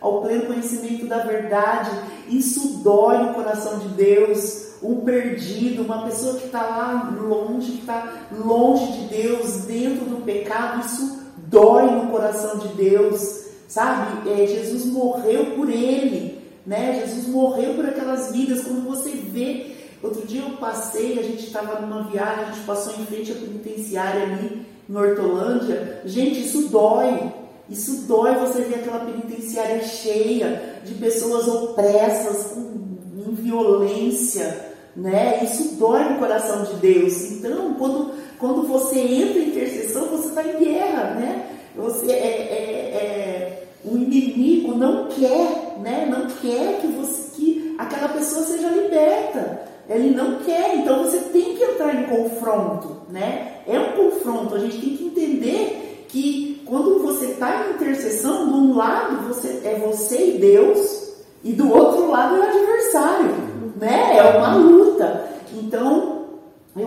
ao 0.00 0.22
pleno 0.22 0.46
conhecimento 0.46 1.06
da 1.06 1.18
verdade. 1.18 1.90
Isso 2.28 2.82
dói 2.82 3.18
no 3.18 3.34
coração 3.34 3.78
de 3.78 3.88
Deus. 3.88 4.72
Um 4.82 5.02
perdido, 5.02 5.82
uma 5.82 6.04
pessoa 6.04 6.38
que 6.38 6.46
está 6.46 6.62
lá 6.62 7.14
longe, 7.16 7.72
que 7.72 7.80
está 7.80 8.12
longe 8.32 8.92
de 8.92 9.08
Deus, 9.08 9.58
dentro 9.64 10.06
do 10.06 10.24
pecado, 10.24 10.84
isso 10.84 11.21
dói 11.52 11.88
no 11.88 12.10
coração 12.10 12.58
de 12.58 12.68
Deus, 12.68 13.44
sabe? 13.68 14.28
É, 14.28 14.46
Jesus 14.46 14.86
morreu 14.86 15.54
por 15.54 15.68
ele, 15.68 16.42
né? 16.66 17.00
Jesus 17.04 17.28
morreu 17.28 17.74
por 17.74 17.86
aquelas 17.86 18.32
vidas. 18.32 18.64
Quando 18.64 18.84
você 18.88 19.10
vê 19.10 19.72
Outro 20.02 20.26
dia 20.26 20.42
eu 20.42 20.56
passei, 20.56 21.18
a 21.18 21.22
gente 21.22 21.46
estava 21.46 21.80
numa 21.80 22.02
viagem, 22.10 22.44
a 22.44 22.50
gente 22.50 22.66
passou 22.66 22.92
em 22.94 23.06
frente 23.06 23.30
à 23.30 23.34
penitenciária 23.36 24.24
ali 24.24 24.66
em 24.90 24.96
Hortolândia. 24.96 26.02
Gente, 26.04 26.40
isso 26.40 26.68
dói. 26.68 27.32
Isso 27.70 28.08
dói 28.08 28.34
você 28.34 28.62
ver 28.62 28.80
aquela 28.80 28.98
penitenciária 28.98 29.80
cheia 29.84 30.80
de 30.84 30.94
pessoas 30.94 31.46
opressas, 31.46 32.52
com 32.52 33.32
violência, 33.32 34.72
né? 34.96 35.42
Isso 35.44 35.76
dói 35.76 36.04
no 36.10 36.18
coração 36.18 36.64
de 36.64 36.74
Deus. 36.74 37.30
Então, 37.30 37.74
quando, 37.74 38.12
quando 38.42 38.66
você 38.66 38.98
entra 38.98 39.38
em 39.38 39.50
intercessão, 39.50 40.06
você 40.06 40.30
está 40.30 40.42
em 40.42 40.58
guerra, 40.58 41.14
né? 41.14 41.46
Você 41.76 42.10
é, 42.10 42.16
é, 42.16 42.58
é, 42.92 43.64
o 43.84 43.96
inimigo 43.96 44.74
não 44.74 45.06
quer, 45.06 45.76
né? 45.80 46.08
Não 46.10 46.26
quer 46.26 46.80
que 46.80 46.88
você 46.88 47.22
que 47.36 47.76
aquela 47.78 48.08
pessoa 48.08 48.44
seja 48.44 48.68
liberta. 48.68 49.62
Ele 49.88 50.10
não 50.10 50.38
quer, 50.38 50.76
então 50.76 51.04
você 51.04 51.18
tem 51.18 51.54
que 51.54 51.62
entrar 51.62 51.94
em 51.94 52.02
confronto, 52.04 53.02
né? 53.10 53.58
É 53.64 53.78
um 53.78 53.92
confronto, 53.92 54.56
a 54.56 54.58
gente 54.58 54.78
tem 54.78 54.96
que 54.96 55.04
entender 55.04 56.06
que 56.08 56.62
quando 56.66 57.00
você 57.00 57.26
está 57.26 57.68
em 57.68 57.74
intercessão, 57.74 58.48
de 58.48 58.54
um 58.54 58.76
lado 58.76 59.28
você, 59.28 59.60
é 59.64 59.80
você 59.86 60.34
e 60.34 60.38
Deus, 60.38 61.12
e 61.44 61.52
do 61.52 61.72
outro 61.72 62.10
lado 62.10 62.34
é 62.34 62.38
o 62.40 62.42
adversário, 62.42 63.34
né? 63.76 64.16
É 64.16 64.36
uma 64.36 64.56
luta. 64.56 64.81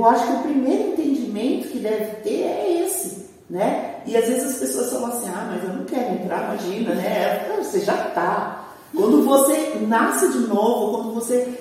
Eu 0.06 0.10
acho 0.12 0.28
que 0.28 0.34
o 0.34 0.42
primeiro 0.44 0.90
entendimento 0.90 1.68
que 1.70 1.80
deve 1.80 2.18
ter 2.18 2.44
é 2.44 2.84
esse, 2.86 3.26
né? 3.50 3.96
E 4.06 4.16
às 4.16 4.28
vezes 4.28 4.52
as 4.52 4.58
pessoas 4.58 4.92
falam 4.92 5.08
assim, 5.08 5.28
ah, 5.30 5.50
mas 5.52 5.64
eu 5.64 5.76
não 5.76 5.84
quero 5.86 6.14
entrar, 6.14 6.44
imagina, 6.44 6.94
né? 6.94 7.58
Você 7.58 7.80
já 7.80 8.10
está. 8.10 8.66
Quando 8.96 9.26
você 9.26 9.80
nasce 9.88 10.32
de 10.32 10.48
novo, 10.48 10.96
quando 10.96 11.16
você 11.16 11.52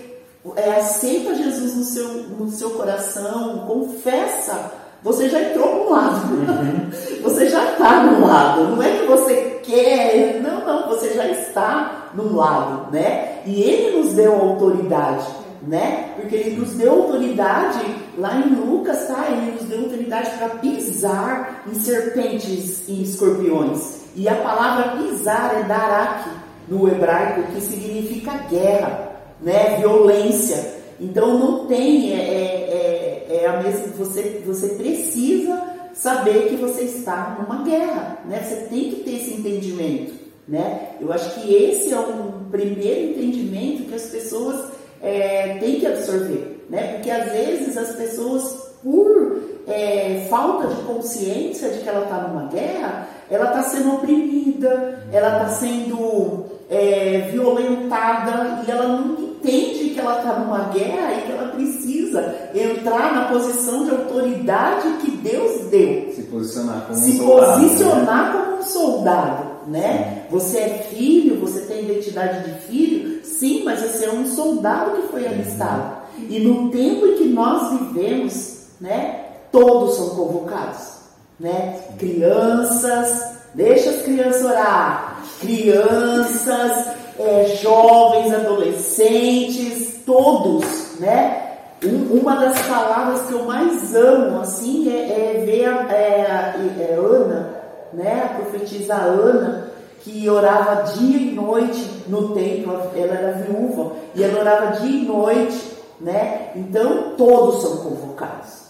é, 0.57 0.73
aceita 0.73 1.35
Jesus 1.35 1.75
no 1.75 1.85
seu, 1.85 2.09
no 2.09 2.51
seu 2.51 2.71
coração, 2.73 3.65
confessa, 3.67 4.73
você 5.03 5.31
já 5.31 5.41
entrou 5.41 5.77
no 5.77 5.91
lado. 5.91 6.35
Uhum. 6.35 6.91
Você 7.25 7.49
já 7.49 7.73
está 7.73 8.03
no 8.03 8.27
lado. 8.27 8.65
Não 8.65 8.83
é 8.83 8.99
que 8.99 9.07
você 9.07 9.61
quer, 9.63 10.41
não, 10.43 10.67
não, 10.67 10.89
você 10.89 11.15
já 11.15 11.27
está 11.27 12.11
no 12.13 12.37
lado, 12.37 12.93
né? 12.93 13.39
E 13.47 13.63
Ele 13.63 13.99
nos 13.99 14.13
deu 14.13 14.35
autoridade, 14.35 15.27
né? 15.67 16.15
Porque 16.17 16.37
Ele 16.37 16.57
nos 16.57 16.73
deu 16.75 16.93
autoridade, 16.93 17.85
lá 18.19 18.37
em 18.37 18.55
Lucas, 18.55 19.07
tá? 19.07 19.27
Ele 19.31 19.53
nos 19.53 19.65
deu 19.65 19.81
autoridade 19.81 20.31
para 20.39 20.49
pisar 20.51 21.65
em 21.71 21.75
serpentes 21.75 22.89
e 22.89 23.03
escorpiões. 23.03 24.05
E 24.15 24.29
a 24.29 24.35
palavra 24.37 24.97
pisar 25.03 25.55
é 25.57 25.63
darak 25.65 26.31
no 26.69 26.89
hebraico, 26.89 27.43
que 27.53 27.61
significa 27.61 28.33
guerra 28.49 29.15
né? 29.45 29.77
Violência. 29.79 30.75
Então 31.01 31.39
não 31.39 31.67
tem, 31.67 32.13
é, 32.13 32.17
é, 32.17 33.27
é, 33.29 33.43
é 33.43 33.47
a 33.47 33.63
mesma. 33.63 33.89
Você, 33.99 34.43
você 34.45 34.69
precisa 34.71 35.63
saber 35.93 36.49
que 36.49 36.57
você 36.57 36.83
está 36.83 37.37
numa 37.39 37.63
guerra, 37.63 38.19
né? 38.25 38.43
Você 38.43 38.67
tem 38.69 38.91
que 38.91 39.03
ter 39.05 39.17
esse 39.17 39.35
entendimento, 39.35 40.15
né? 40.49 40.91
Eu 41.01 41.13
acho 41.13 41.41
que 41.41 41.53
esse 41.53 41.93
é 41.93 41.99
um 41.99 42.49
primeiro 42.51 43.11
entendimento 43.11 43.89
que 43.89 43.95
as 43.95 44.07
pessoas 44.07 44.73
é, 45.05 45.59
têm 45.61 45.79
que 45.79 45.87
absorver, 45.87 46.65
né? 46.71 46.95
Porque 46.95 47.11
às 47.11 47.31
vezes 47.31 47.77
as 47.77 47.95
pessoas, 47.95 48.43
por 48.83 49.43
é, 49.69 50.27
falta 50.29 50.69
de 50.69 50.83
consciência 50.83 51.69
de 51.69 51.81
que 51.81 51.89
ela 51.89 52.05
está 52.05 52.19
numa 52.23 52.49
guerra, 52.49 53.07
ela 53.31 53.47
está 53.47 53.63
sendo 53.63 53.95
oprimida, 53.95 55.05
ela 55.13 55.43
está 55.43 55.49
sendo 55.49 56.47
é, 56.71 57.29
violentada 57.31 58.63
e 58.67 58.71
ela 58.71 58.89
não 58.89 59.13
entende 59.13 59.91
que 59.91 60.01
ela 60.01 60.19
está 60.19 60.39
numa 60.39 60.71
guerra 60.71 61.15
e 61.15 61.23
que 61.23 61.33
ela 61.33 61.49
precisa 61.49 62.35
entrar 62.55 63.15
na 63.15 63.29
posição 63.29 63.85
de 63.85 63.91
autoridade 63.91 64.89
que 65.03 65.11
Deus 65.11 65.67
deu. 65.71 66.13
Se 66.15 66.23
posicionar 66.23 66.87
como 66.87 66.99
Se 66.99 67.11
um 67.11 67.27
soldado. 67.27 67.61
Se 67.61 67.69
posicionar 67.69 68.35
né? 68.35 68.43
como 68.45 68.57
um 68.57 68.63
soldado, 68.63 69.45
né? 69.69 70.27
Você 70.31 70.59
é 70.59 70.87
filho, 70.91 71.41
você 71.41 71.61
tem 71.63 71.85
identidade 71.85 72.51
de 72.51 72.59
filho, 72.61 73.14
sim, 73.39 73.63
mas 73.65 73.81
você 73.81 74.07
é 74.07 74.11
um 74.11 74.27
soldado 74.27 74.93
que 74.93 75.09
foi 75.09 75.27
alistado. 75.27 76.05
E 76.19 76.39
no 76.41 76.71
tempo 76.71 77.07
em 77.07 77.15
que 77.17 77.25
nós 77.25 77.79
vivemos, 77.79 78.67
né? 78.81 79.25
Todos 79.51 79.97
são 79.97 80.11
convocados, 80.11 80.95
né? 81.39 81.81
Crianças, 81.99 83.37
deixa 83.55 83.91
as 83.91 84.03
crianças 84.03 84.45
orar. 84.45 85.23
Crianças, 85.41 86.89
é, 87.19 87.59
jovens, 87.61 88.33
adolescentes, 88.33 90.01
todos, 90.05 90.99
né? 90.99 91.41
Um, 91.85 92.19
uma 92.21 92.37
das 92.37 92.61
palavras 92.63 93.23
que 93.23 93.33
eu 93.33 93.45
mais 93.45 93.95
amo, 93.95 94.41
assim, 94.41 94.91
é, 94.91 95.39
é 95.39 95.45
ver 95.45 95.67
a, 95.67 95.93
é, 95.93 96.93
é 96.93 96.95
Ana, 96.99 97.55
né? 97.93 98.23
A 98.25 98.35
profetisa 98.41 98.95
Ana, 98.95 99.74
que 100.05 100.29
orava 100.29 100.93
dia 100.93 101.19
e 101.19 101.35
noite 101.35 102.05
no 102.07 102.35
templo, 102.35 102.75
ela 102.95 103.15
era 103.15 103.33
viúva, 103.39 103.97
e 104.15 104.23
ela 104.23 104.41
orava 104.41 104.81
dia 104.81 105.03
e 105.03 105.05
noite, 105.07 105.79
né? 106.01 106.51
Então, 106.55 107.15
todos 107.17 107.63
são 107.63 107.79
convocados. 107.79 108.65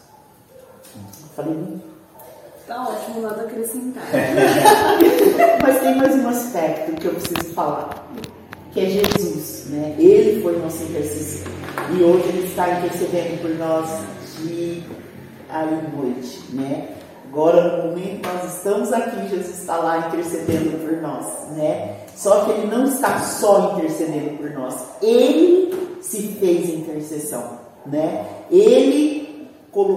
Falei 1.35 1.55
muito. 1.55 1.85
Tá 2.67 2.83
ótimo, 2.83 3.21
nada 3.21 3.43
a 3.43 3.45
acrescentar. 3.45 4.05
Mas 5.63 5.81
tem 5.81 5.97
mais 5.97 6.15
um 6.15 6.29
aspecto 6.29 6.93
que 6.93 7.07
eu 7.07 7.15
preciso 7.15 7.53
falar 7.53 8.05
que 8.75 8.81
é 8.81 8.87
Jesus, 8.87 9.67
né? 9.69 9.95
Ele 9.97 10.43
foi 10.43 10.59
nosso 10.59 10.83
intercessor. 10.83 11.47
E 11.97 12.03
hoje 12.03 12.29
ele 12.29 12.49
está 12.49 12.69
intercedendo 12.79 13.41
por 13.41 13.51
nós 13.51 13.89
dia 14.41 14.83
e 14.83 15.97
noite, 15.97 16.41
né? 16.51 16.89
Agora, 17.35 17.79
no 17.79 17.89
momento 17.89 18.29
nós 18.29 18.55
estamos 18.55 18.93
aqui, 18.93 19.29
Jesus 19.29 19.59
está 19.59 19.79
lá 19.79 20.07
intercedendo 20.07 20.79
por 20.79 21.03
nós, 21.03 21.27
né? 21.57 21.97
Só 22.15 22.45
que 22.45 22.53
ele 22.53 22.69
não 22.69 22.85
está 22.85 23.19
só 23.19 23.73
intercedendo 23.73 24.39
por 24.39 24.51
nós, 24.51 24.77
ele 25.03 25.99
se 26.01 26.29
fez 26.39 26.69
intercessão, 26.69 27.59
né? 27.87 28.25
Ele 28.49 29.49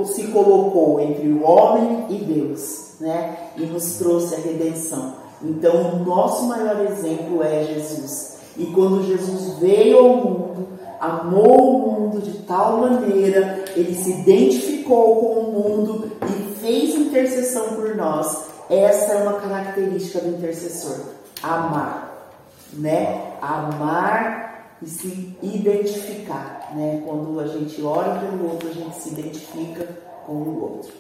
se 0.08 0.24
colocou 0.30 1.00
entre 1.00 1.28
o 1.28 1.44
homem 1.44 2.08
e 2.10 2.16
Deus, 2.16 2.94
né? 3.00 3.38
E 3.56 3.68
nos 3.68 4.00
trouxe 4.00 4.34
a 4.34 4.40
redenção. 4.40 5.14
Então, 5.44 5.94
o 5.94 6.04
nosso 6.04 6.46
maior 6.46 6.84
exemplo 6.90 7.44
é 7.44 7.66
Jesus. 7.66 8.40
E 8.58 8.66
quando 8.66 9.06
Jesus 9.06 9.60
veio 9.60 10.00
ao 10.00 10.16
mundo, 10.16 10.68
amou 11.00 11.86
o 11.86 12.02
mundo 12.02 12.20
de 12.20 12.40
tal 12.40 12.78
maneira, 12.78 13.64
ele 13.76 13.94
se 13.94 14.10
identificou 14.10 15.18
com 15.18 15.40
o 15.40 15.52
mundo 15.52 16.12
e 16.24 16.47
fez 16.68 16.96
intercessão 16.96 17.70
por 17.70 17.96
nós. 17.96 18.46
Essa 18.70 19.14
é 19.14 19.24
uma 19.24 19.40
característica 19.40 20.20
do 20.20 20.38
intercessor: 20.38 21.14
amar, 21.42 22.34
né? 22.74 23.32
Amar 23.42 24.76
e 24.82 24.88
se 24.88 25.38
identificar, 25.42 26.70
né? 26.76 27.02
Quando 27.06 27.40
a 27.40 27.48
gente 27.48 27.82
ora 27.82 28.20
pelo 28.20 28.52
outro, 28.52 28.68
a 28.70 28.74
gente 28.74 28.96
se 28.98 29.10
identifica 29.10 29.88
com 30.26 30.34
o 30.34 30.62
outro. 30.62 30.92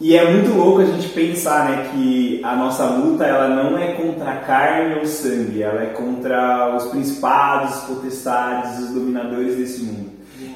E 0.00 0.16
é 0.16 0.28
muito 0.28 0.52
louco 0.56 0.80
a 0.80 0.86
gente 0.86 1.08
pensar, 1.10 1.70
né, 1.70 1.90
que 1.92 2.40
a 2.42 2.56
nossa 2.56 2.84
luta 2.84 3.24
ela 3.24 3.48
não 3.48 3.78
é 3.78 3.92
contra 3.92 4.32
a 4.32 4.36
carne 4.38 4.98
ou 4.98 5.06
sangue, 5.06 5.62
ela 5.62 5.84
é 5.84 5.86
contra 5.86 6.76
os 6.76 6.86
principados, 6.86 7.76
os 7.76 7.82
potestades, 7.84 8.80
os 8.80 8.90
dominadores 8.90 9.56
desse 9.56 9.84
mundo. 9.84 10.03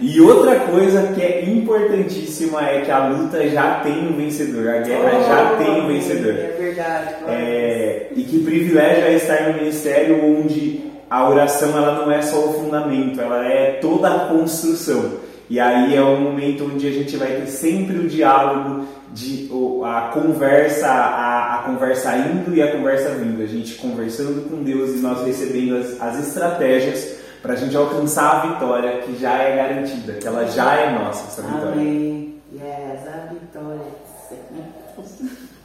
E 0.01 0.21
outra 0.21 0.61
coisa 0.61 1.13
que 1.15 1.21
é 1.21 1.45
importantíssima 1.45 2.63
é 2.69 2.83
que 2.83 2.91
a 2.91 3.09
luta 3.09 3.49
já 3.49 3.81
tem 3.81 4.09
um 4.09 4.17
vencedor, 4.17 4.69
a 4.69 4.79
guerra 4.79 5.11
oh, 5.19 5.29
já 5.29 5.57
tem 5.57 5.81
um 5.83 5.87
vencedor. 5.89 6.35
É 6.35 6.57
verdade. 6.59 7.15
É, 7.27 8.07
e 8.15 8.23
que 8.23 8.45
privilégio 8.45 9.05
é 9.05 9.15
estar 9.15 9.49
no 9.49 9.55
ministério 9.55 10.25
onde 10.25 10.89
a 11.11 11.29
oração 11.29 11.71
ela 11.77 11.95
não 11.95 12.13
é 12.13 12.23
só 12.23 12.39
o 12.39 12.53
fundamento, 12.53 13.21
ela 13.21 13.45
é 13.47 13.79
toda 13.81 14.09
a 14.09 14.19
construção. 14.29 15.29
E 15.51 15.59
aí 15.59 15.97
é 15.97 16.03
o 16.03 16.17
momento 16.21 16.71
onde 16.73 16.87
a 16.87 16.91
gente 16.93 17.17
vai 17.17 17.33
ter 17.33 17.47
sempre 17.47 17.97
o 17.99 18.07
diálogo, 18.07 18.87
de, 19.15 19.49
a 19.85 20.11
conversa, 20.13 20.87
a, 20.87 21.55
a 21.55 21.63
conversa 21.63 22.15
indo 22.17 22.55
e 22.55 22.63
a 22.63 22.71
conversa 22.71 23.11
vindo. 23.11 23.43
A 23.43 23.47
gente 23.47 23.75
conversando 23.77 24.49
com 24.49 24.63
Deus 24.63 24.91
e 24.91 24.99
nós 24.99 25.27
recebendo 25.27 25.79
as, 25.79 26.01
as 26.01 26.29
estratégias 26.29 27.18
para 27.43 27.53
a 27.53 27.57
gente 27.57 27.77
alcançar 27.77 28.31
a 28.31 28.53
vitória 28.53 29.03
que 29.03 29.17
já 29.17 29.39
é 29.39 29.57
garantida, 29.57 30.15
que 30.15 30.27
ela 30.27 30.47
já 30.47 30.75
é 30.75 30.99
nossa, 30.99 31.27
essa 31.27 31.43
vitória. 31.43 31.73
Amém. 31.73 32.41
Yes, 32.53 33.07
a 33.07 33.33
vitória. 33.33 33.81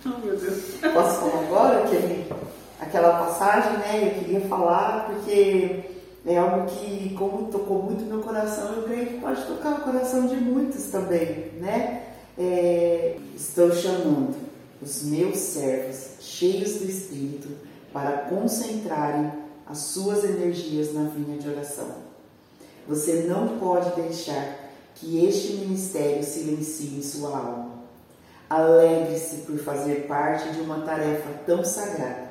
oh, 0.06 0.26
meu 0.26 0.38
Deus. 0.38 0.64
Posso 0.94 1.22
falar 1.22 1.44
agora 1.44 1.84
aquele, 1.84 2.32
aquela 2.80 3.26
passagem, 3.26 3.78
né? 3.80 4.08
Eu 4.08 4.20
queria 4.20 4.42
falar 4.42 5.06
porque 5.08 5.84
é 6.26 6.38
algo 6.38 6.66
que, 6.68 7.16
como 7.18 7.52
tocou 7.52 7.84
muito 7.84 8.06
meu 8.06 8.20
coração, 8.20 8.74
eu 8.76 8.84
creio 8.84 9.08
que 9.08 9.20
pode 9.20 9.42
tocar 9.44 9.74
o 9.74 9.82
coração 9.82 10.28
de 10.28 10.36
muitos 10.36 10.86
também, 10.86 11.52
né? 11.60 12.04
É, 12.38 13.18
estou 13.36 13.72
chamando 13.72 14.36
os 14.82 15.04
meus 15.04 15.38
servos, 15.38 16.18
cheios 16.20 16.76
do 16.76 16.86
Espírito, 16.90 17.50
para 17.92 18.12
concentrarem 18.30 19.43
as 19.68 19.78
suas 19.78 20.24
energias 20.24 20.94
na 20.94 21.04
vinha 21.04 21.38
de 21.38 21.50
oração. 21.50 22.04
Você 22.88 23.24
não 23.28 23.60
pode 23.60 24.02
deixar 24.02 24.72
que 24.96 25.26
este 25.26 25.54
ministério 25.54 26.24
silencie 26.24 27.02
sua 27.02 27.38
alma. 27.38 27.72
Alegre-se 28.50 29.38
por 29.44 29.58
fazer 29.58 30.06
parte 30.08 30.50
de 30.52 30.62
uma 30.62 30.82
tarefa 30.82 31.30
tão 31.46 31.64
sagrada. 31.64 32.30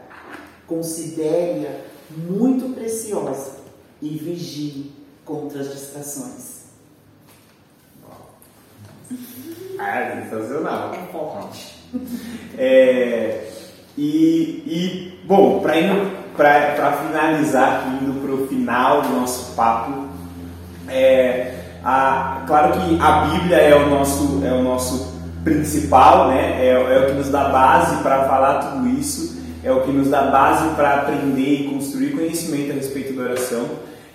Considere-a 0.66 1.80
muito 2.16 2.74
preciosa 2.74 3.56
e 4.00 4.10
vigie 4.10 4.92
contra 5.24 5.60
as 5.60 5.72
distrações. 5.72 6.62
Ah, 9.78 10.22
sensacional. 10.22 10.94
É 10.94 11.06
forte. 11.10 11.82
É, 12.56 13.50
e, 13.96 14.62
e, 14.66 15.26
bom, 15.26 15.60
para 15.60 15.76
finalizar, 16.92 17.78
aqui, 17.78 18.04
indo 18.04 18.20
para 18.20 18.32
o 18.32 18.46
final 18.46 19.02
do 19.02 19.08
nosso 19.10 19.54
papo, 19.54 20.06
é, 20.88 21.54
a, 21.84 22.42
claro 22.46 22.72
que 22.72 22.98
a 23.00 23.26
Bíblia 23.26 23.56
é 23.56 23.74
o 23.76 23.88
nosso, 23.88 24.42
é 24.44 24.52
o 24.52 24.62
nosso 24.62 25.12
principal, 25.44 26.28
né? 26.28 26.58
é, 26.60 26.70
é 26.70 26.98
o 27.00 27.06
que 27.06 27.12
nos 27.12 27.28
dá 27.28 27.48
base 27.48 28.02
para 28.02 28.24
falar 28.24 28.58
tudo 28.60 28.88
isso, 28.88 29.40
é 29.64 29.70
o 29.72 29.80
que 29.82 29.92
nos 29.92 30.08
dá 30.08 30.22
base 30.22 30.74
para 30.74 30.94
aprender 30.94 31.62
e 31.62 31.68
construir 31.68 32.10
conhecimento 32.10 32.72
a 32.72 32.74
respeito 32.74 33.12
da 33.14 33.22
oração. 33.22 33.66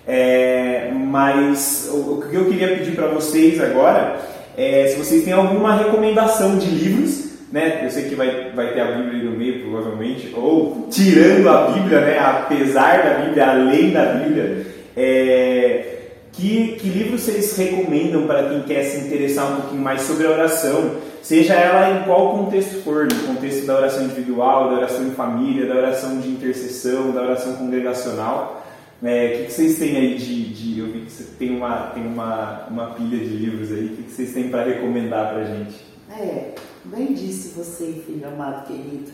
É, 0.06 0.89
mas 0.93 1.89
o, 1.91 2.13
o 2.13 2.21
que 2.21 2.36
eu 2.36 2.45
queria 2.45 2.77
pedir 2.77 2.95
para 2.95 3.08
vocês 3.08 3.62
agora 3.62 4.21
é 4.58 4.88
se 4.88 4.97
vocês 4.97 5.23
têm 5.23 5.34
alguma 5.34 5.75
recomendação 5.75 6.58
de 6.58 6.67
livros, 6.67 7.27
né? 7.51 7.81
Eu 7.83 7.89
sei 7.89 8.10
que 8.10 8.15
vai, 8.15 8.51
vai 8.53 8.73
ter 8.73 8.81
a 8.81 8.91
Bíblia 8.91 9.21
aí 9.21 9.25
no 9.25 9.38
meio, 9.38 9.62
provavelmente, 9.62 10.33
ou 10.36 10.88
tirando 10.91 11.47
a 11.49 11.71
Bíblia, 11.71 12.01
né? 12.01 12.19
Apesar 12.19 13.03
da 13.03 13.25
Bíblia, 13.25 13.49
além 13.49 13.91
da 13.91 14.05
Bíblia, 14.13 14.65
é, 14.95 15.97
que, 16.33 16.77
que 16.79 16.89
livros 16.89 17.21
vocês 17.21 17.57
recomendam 17.57 18.27
para 18.27 18.49
quem 18.49 18.62
quer 18.63 18.83
se 18.83 18.99
interessar 18.99 19.51
um 19.51 19.55
pouquinho 19.62 19.81
mais 19.81 20.01
sobre 20.01 20.27
a 20.27 20.31
oração? 20.31 20.97
Seja 21.21 21.55
ela 21.55 21.99
em 21.99 22.03
qual 22.03 22.38
contexto 22.38 22.83
for, 22.83 23.05
no 23.05 23.33
contexto 23.33 23.65
da 23.65 23.75
oração 23.75 24.03
individual, 24.03 24.69
da 24.69 24.77
oração 24.77 25.07
em 25.07 25.12
família, 25.12 25.65
da 25.65 25.75
oração 25.75 26.19
de 26.19 26.29
intercessão, 26.29 27.12
da 27.12 27.21
oração 27.21 27.55
congregacional. 27.55 28.65
É, 29.03 29.25
o 29.25 29.38
que, 29.38 29.45
que, 29.45 29.53
vocês 29.53 29.77
têm 29.77 29.95
aí 29.95 30.15
de, 30.15 30.45
de, 30.53 30.79
Eu 30.79 30.88
vi 30.88 31.01
que 31.01 31.12
você 31.12 31.23
tem 31.38 31.55
uma, 31.55 31.91
tem 31.93 32.05
uma, 32.05 32.65
uma 32.69 32.86
pilha 32.91 33.17
de 33.17 33.25
livros 33.25 33.71
aí. 33.71 33.86
O 33.86 33.89
que, 33.89 34.03
que 34.03 34.12
vocês 34.12 34.33
têm 34.33 34.49
para 34.49 34.63
recomendar 34.63 35.33
para 35.33 35.41
a 35.41 35.45
gente? 35.45 35.75
É, 36.10 36.51
bem 36.88 37.13
disse 37.13 37.50
você, 37.50 38.04
filho 38.06 38.28
amado 38.28 38.67
querido. 38.67 39.12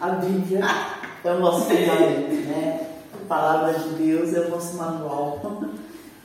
A 0.00 0.10
Bíblia 0.10 0.60
é 1.24 1.32
o 1.32 1.40
nosso 1.40 1.66
fundamento, 1.66 2.46
né? 2.46 2.88
A 3.14 3.26
palavra 3.26 3.78
de 3.78 3.88
Deus 3.90 4.34
é 4.34 4.40
o 4.40 4.50
nosso 4.50 4.76
manual, 4.76 5.40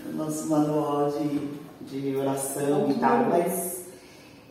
o 0.08 0.16
nosso 0.16 0.48
manual 0.48 1.12
de, 1.12 1.50
de 1.82 2.16
oração 2.16 2.90
e 2.90 2.96
tal, 2.96 3.26
mas 3.26 3.82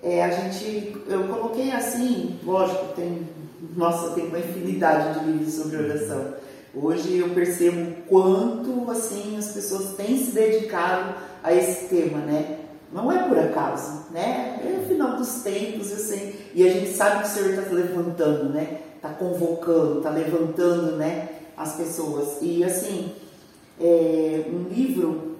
é, 0.02 0.24
a 0.24 0.30
gente, 0.30 0.96
eu 1.06 1.24
coloquei 1.24 1.72
assim, 1.72 2.38
lógico, 2.44 2.94
tem, 2.94 3.26
nossa, 3.76 4.14
tem 4.14 4.26
uma 4.26 4.38
infinidade 4.38 5.20
de 5.20 5.26
livros 5.26 5.54
sobre 5.54 5.76
oração 5.76 6.34
Hoje 6.76 7.18
eu 7.18 7.28
percebo 7.28 8.02
quanto 8.08 8.90
assim 8.90 9.36
as 9.38 9.52
pessoas 9.52 9.94
têm 9.94 10.18
se 10.18 10.32
dedicado 10.32 11.14
a 11.40 11.54
esse 11.54 11.86
tema, 11.86 12.18
né? 12.18 12.63
Não 12.94 13.10
é 13.10 13.26
por 13.26 13.36
acaso, 13.36 14.06
né? 14.12 14.60
É 14.64 14.78
o 14.80 14.86
final 14.86 15.16
dos 15.16 15.42
tempos, 15.42 15.88
sei. 15.88 16.52
E 16.54 16.64
a 16.64 16.72
gente 16.72 16.94
sabe 16.94 17.22
que 17.22 17.28
o 17.28 17.30
Senhor 17.32 17.50
está 17.50 17.74
levantando, 17.74 18.50
né? 18.50 18.82
Está 18.94 19.08
convocando, 19.08 19.98
está 19.98 20.10
levantando, 20.10 20.96
né? 20.96 21.28
As 21.56 21.74
pessoas. 21.74 22.38
E 22.40 22.62
assim, 22.62 23.12
é 23.80 24.44
um 24.48 24.68
livro 24.72 25.34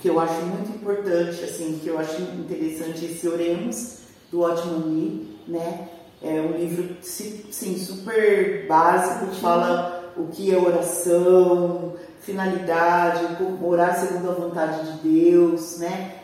que 0.00 0.08
eu 0.08 0.20
acho 0.20 0.34
muito 0.42 0.70
importante, 0.70 1.42
assim, 1.42 1.80
que 1.82 1.88
eu 1.88 1.98
acho 1.98 2.20
interessante 2.20 3.06
esse 3.06 3.26
Oremos, 3.26 4.00
do 4.30 4.42
Otman 4.42 4.84
Lee, 4.86 5.38
né? 5.48 5.88
É 6.20 6.42
um 6.42 6.58
livro, 6.58 6.94
sim, 7.00 7.78
super 7.78 8.66
básico, 8.68 9.28
que 9.28 9.40
fala 9.40 10.12
o 10.14 10.26
que 10.26 10.54
é 10.54 10.58
oração, 10.58 11.94
finalidade, 12.20 13.38
orar 13.62 13.98
segundo 13.98 14.30
a 14.30 14.34
vontade 14.34 14.92
de 14.92 15.08
Deus, 15.08 15.78
né? 15.78 16.21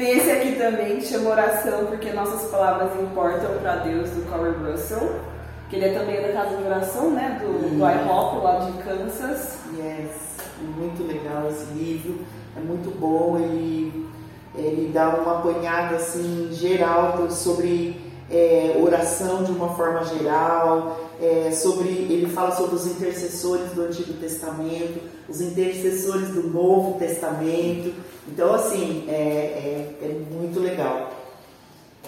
Tem 0.00 0.16
esse 0.16 0.30
aqui 0.30 0.52
também 0.52 0.96
que 0.96 1.04
chama 1.04 1.28
Oração 1.28 1.84
porque 1.84 2.10
Nossas 2.10 2.50
Palavras 2.50 2.98
Importam 2.98 3.50
para 3.60 3.76
Deus, 3.76 4.08
do 4.08 4.22
Corey 4.30 4.54
Russell, 4.54 5.16
que 5.68 5.76
ele 5.76 5.88
é 5.88 5.92
também 5.92 6.22
da 6.22 6.32
casa 6.32 6.56
de 6.56 6.62
oração, 6.62 7.10
né? 7.10 7.38
Do, 7.38 7.76
do 7.76 7.76
IHOP 7.76 8.42
lá 8.42 8.60
de 8.60 8.72
Kansas. 8.82 9.58
Yes, 9.76 10.38
muito 10.74 11.06
legal 11.06 11.48
esse 11.50 11.66
livro, 11.74 12.20
é 12.56 12.60
muito 12.60 12.98
bom, 12.98 13.36
ele, 13.40 14.08
ele 14.54 14.90
dá 14.90 15.10
uma 15.10 15.40
apanhada 15.40 15.96
assim 15.96 16.48
geral 16.50 17.30
sobre 17.30 18.00
é, 18.30 18.80
oração 18.82 19.44
de 19.44 19.52
uma 19.52 19.68
forma 19.74 20.02
geral, 20.04 21.09
é, 21.20 21.50
sobre, 21.52 21.88
ele 21.88 22.26
fala 22.28 22.54
sobre 22.54 22.76
os 22.76 22.86
intercessores 22.86 23.72
do 23.72 23.82
Antigo 23.82 24.14
Testamento, 24.14 25.00
os 25.28 25.40
intercessores 25.40 26.28
do 26.28 26.48
Novo 26.48 26.98
Testamento. 26.98 27.92
Então, 28.28 28.54
assim, 28.54 29.04
é, 29.08 29.12
é, 29.12 29.94
é 30.02 30.16
muito 30.32 30.58
legal. 30.60 31.12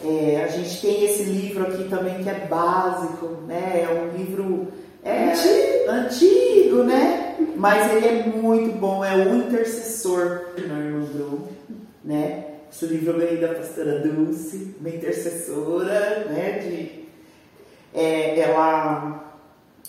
É, 0.04 0.42
a 0.44 0.48
gente 0.48 0.80
tem 0.80 1.04
esse 1.04 1.24
livro 1.24 1.62
aqui 1.64 1.88
também 1.88 2.22
que 2.22 2.28
é 2.28 2.46
básico, 2.46 3.26
né? 3.46 3.86
É 3.88 3.92
um 3.92 4.16
livro 4.16 4.68
é, 5.04 5.30
antigo. 5.30 5.90
antigo, 5.90 6.84
né? 6.84 7.36
Mas 7.56 7.92
ele 7.92 8.06
é 8.06 8.26
muito 8.26 8.76
bom, 8.78 9.04
é 9.04 9.14
o 9.14 9.36
intercessor 9.36 10.54
de 10.56 10.62
irmão 10.62 11.48
né? 12.04 12.46
Esse 12.72 12.86
livro 12.86 13.12
eu 13.12 13.18
ganhei 13.18 13.36
da 13.36 13.54
pastora 13.54 13.98
Dulce, 14.00 14.74
uma 14.80 14.88
intercessora, 14.88 16.26
né? 16.30 16.58
De, 16.58 17.02
é, 17.94 18.38
ela 18.38 19.32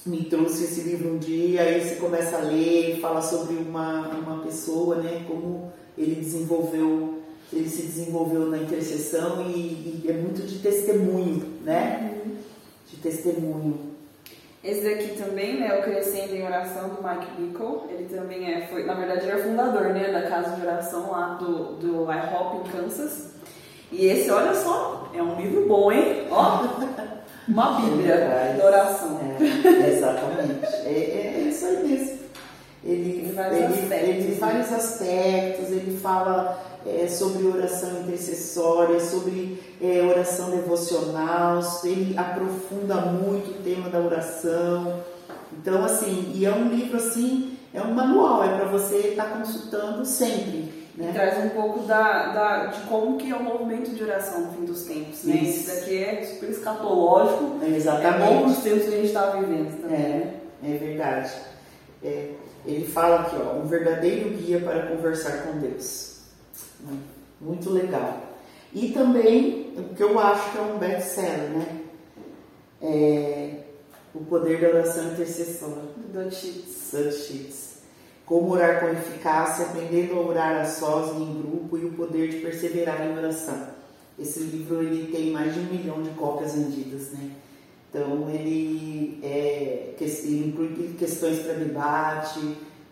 me 0.06 0.26
trouxe 0.26 0.66
esse 0.66 0.82
livro 0.82 1.14
um 1.14 1.18
dia, 1.18 1.62
aí 1.62 1.82
você 1.82 1.96
começa 1.96 2.38
a 2.38 2.42
ler, 2.42 3.00
fala 3.00 3.22
sobre 3.22 3.56
uma, 3.56 4.10
uma 4.10 4.44
pessoa, 4.44 4.96
né? 4.96 5.24
Como 5.28 5.72
ele 5.98 6.16
desenvolveu, 6.16 7.22
ele 7.52 7.70
se 7.70 7.84
desenvolveu 7.84 8.48
na 8.48 8.58
intercessão 8.58 9.46
e, 9.50 10.04
e 10.04 10.06
é 10.10 10.14
muito 10.14 10.46
de 10.46 10.60
testemunho, 10.60 11.46
né? 11.64 12.22
Uhum. 12.26 12.36
De 12.90 12.98
testemunho. 12.98 13.94
Esse 14.64 14.82
daqui 14.82 15.22
também, 15.22 15.60
né, 15.60 15.78
o 15.78 15.84
Crescendo 15.84 16.34
em 16.34 16.46
Oração, 16.46 16.88
do 16.88 17.04
Mike 17.04 17.32
Bickle, 17.38 17.82
ele 17.90 18.06
também 18.06 18.50
é, 18.50 18.66
foi, 18.68 18.86
na 18.86 18.94
verdade, 18.94 19.26
ele 19.26 19.32
é 19.34 19.44
fundador, 19.44 19.90
né, 19.90 20.10
da 20.10 20.22
casa 20.22 20.56
de 20.56 20.62
oração 20.62 21.12
lá 21.12 21.34
do, 21.34 21.74
do 21.76 22.10
IHOP 22.10 22.56
em 22.58 22.72
Kansas. 22.72 23.34
E 23.92 24.06
esse, 24.06 24.32
olha 24.32 24.56
só, 24.56 25.12
é 25.14 25.22
um 25.22 25.36
livro 25.36 25.68
bom, 25.68 25.92
hein? 25.92 26.28
Ó, 26.32 26.64
uma 27.48 27.82
bíblia 27.82 28.14
é 28.14 28.58
da 28.58 28.66
oração. 28.66 29.20
É, 29.40 29.90
exatamente, 29.90 30.66
é, 30.86 30.90
é, 30.90 31.34
é, 31.38 31.48
isso 31.50 31.66
aí 31.66 31.88
mesmo. 31.88 32.24
Ele, 32.84 33.10
ele, 33.10 33.96
ele, 33.96 34.12
ele 34.22 34.36
vários 34.36 34.72
aspectos, 34.74 35.70
ele 35.72 35.98
fala 36.00 36.62
é, 36.86 37.08
sobre 37.08 37.46
oração 37.46 38.02
intercessória, 38.02 39.00
sobre 39.00 39.62
é, 39.82 40.02
oração 40.04 40.52
devocional, 40.52 41.62
ele 41.84 42.18
aprofunda 42.18 42.96
muito 42.96 43.52
o 43.52 43.64
tema 43.64 43.90
da 43.90 44.00
oração. 44.00 45.02
Então, 45.54 45.84
assim, 45.84 46.32
e 46.36 46.46
é 46.46 46.52
um 46.52 46.68
livro 46.68 46.98
assim, 46.98 47.58
é 47.74 47.82
um 47.82 47.94
manual, 47.94 48.44
é 48.44 48.58
para 48.58 48.66
você 48.66 48.98
estar 48.98 49.26
tá 49.26 49.38
consultando 49.38 50.06
sempre. 50.06 50.63
Né? 50.96 51.10
E 51.10 51.14
traz 51.14 51.44
um 51.44 51.50
pouco 51.50 51.80
da, 51.82 52.34
da, 52.34 52.66
de 52.68 52.82
como 52.82 53.18
que 53.18 53.32
é 53.32 53.36
o 53.36 53.44
movimento 53.44 53.92
de 53.92 54.04
oração 54.04 54.42
no 54.42 54.54
fim 54.54 54.66
dos 54.66 54.84
tempos. 54.84 55.24
Né? 55.24 55.36
Isso. 55.36 55.60
Isso 55.62 55.76
daqui 55.76 56.04
é 56.04 56.24
super 56.24 56.50
escatológico. 56.50 57.60
É 57.64 57.70
exatamente. 57.70 58.24
É 58.24 58.28
bom 58.28 58.48
nos 58.48 58.58
tempos 58.60 58.84
que 58.84 58.94
a 58.94 58.98
gente 58.98 59.08
está 59.08 59.32
vivendo 59.32 59.82
também. 59.82 60.00
É, 60.00 60.08
né? 60.10 60.34
é 60.64 60.78
verdade. 60.78 61.34
É, 62.04 62.32
ele 62.66 62.86
fala 62.86 63.22
aqui, 63.22 63.36
ó, 63.36 63.56
um 63.56 63.66
verdadeiro 63.66 64.30
guia 64.32 64.60
para 64.60 64.88
conversar 64.88 65.44
com 65.44 65.60
Deus. 65.60 66.22
Muito 67.42 67.70
legal. 67.72 68.22
E 68.74 68.90
também, 68.90 69.74
o 69.78 69.96
que 69.96 70.04
eu 70.04 70.18
acho 70.20 70.52
que 70.52 70.58
é 70.58 70.62
um 70.62 70.78
best-seller, 70.78 71.50
né? 71.50 71.80
É 72.82 73.60
O 74.14 74.20
Poder 74.26 74.60
da 74.62 74.68
Oração 74.70 75.12
Intercessora. 75.14 75.82
Do. 76.14 76.32
Sheets. 76.32 77.73
Como 78.26 78.52
orar 78.52 78.80
com 78.80 78.90
eficácia, 78.90 79.66
aprendendo 79.66 80.14
a 80.14 80.22
orar 80.22 80.62
a 80.62 80.66
sós 80.66 81.18
e 81.18 81.22
em 81.22 81.42
grupo 81.42 81.78
e 81.78 81.86
o 81.86 81.92
poder 81.92 82.30
de 82.30 82.38
perseverar 82.38 83.06
em 83.06 83.18
oração. 83.18 83.68
Esse 84.18 84.40
livro 84.40 84.82
ele 84.82 85.12
tem 85.12 85.32
mais 85.32 85.54
de 85.54 85.60
um 85.60 85.64
milhão 85.64 86.02
de 86.02 86.10
cópias 86.12 86.56
vendidas, 86.56 87.12
né? 87.12 87.32
Então 87.90 88.30
ele, 88.30 89.20
é, 89.22 89.94
inclui 90.26 90.96
questões 90.98 91.40
para 91.40 91.54
debate. 91.54 92.40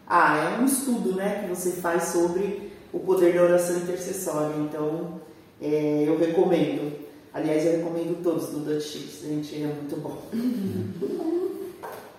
Ah, 0.07 0.55
é 0.55 0.61
um 0.61 0.65
estudo, 0.65 1.15
né, 1.15 1.43
que 1.43 1.55
você 1.55 1.71
faz 1.71 2.03
sobre 2.09 2.71
o 2.93 2.99
poder 2.99 3.33
da 3.33 3.43
oração 3.43 3.77
intercessória. 3.77 4.55
Então, 4.57 5.21
é, 5.61 6.03
eu 6.05 6.19
recomendo. 6.19 6.99
Aliás, 7.33 7.65
eu 7.65 7.77
recomendo 7.77 8.21
todos 8.21 8.47
do 8.49 8.59
Dutch 8.59 8.83
Chips, 8.83 9.21
gente, 9.21 9.55
é 9.63 9.67
muito 9.67 9.95
bom. 9.97 10.21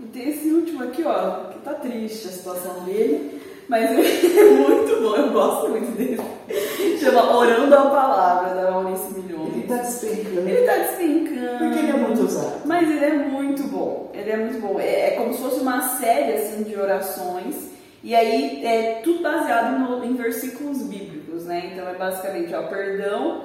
E 0.03 0.07
tem 0.07 0.31
esse 0.31 0.49
último 0.49 0.83
aqui, 0.83 1.03
ó, 1.05 1.45
que 1.51 1.59
tá 1.61 1.75
triste 1.75 2.29
a 2.29 2.31
situação 2.31 2.85
dele, 2.85 3.41
mas 3.69 3.89
é 3.91 3.95
muito 3.95 5.01
bom, 5.03 5.17
eu 5.17 5.31
gosto 5.31 5.71
muito 5.71 5.97
dele. 5.97 6.21
Chama 6.99 7.37
Orando 7.37 7.75
a 7.75 7.83
Palavra, 7.83 8.55
da 8.55 8.71
Maurice 8.73 9.15
Milhões. 9.15 9.55
Ele 9.55 9.67
tá 9.67 9.77
despencando. 9.77 10.49
Ele 10.49 10.67
tá 10.67 10.77
despencando. 10.77 11.59
Porque 11.59 11.79
ele 11.79 11.91
é 11.91 11.97
muito 11.97 12.23
usado. 12.23 12.63
Mas 12.65 12.91
ele 12.91 13.05
é 13.05 13.13
muito 13.13 13.63
bom, 13.65 14.11
ele 14.13 14.31
é 14.31 14.37
muito 14.37 14.61
bom. 14.61 14.81
É, 14.81 15.09
é 15.09 15.11
como 15.13 15.33
se 15.33 15.41
fosse 15.41 15.61
uma 15.61 15.81
série, 15.99 16.35
assim, 16.35 16.65
de 16.65 16.77
orações 16.77 17.73
e 18.05 18.17
aí 18.17 18.67
é 18.67 19.01
tudo 19.05 19.23
baseado 19.23 19.79
no, 19.79 20.05
em 20.05 20.15
versículos 20.15 20.83
bíblicos, 20.83 21.45
né? 21.45 21.71
Então 21.73 21.89
é 21.89 21.95
basicamente 21.95 22.53
o 22.53 22.69
perdão 22.69 23.43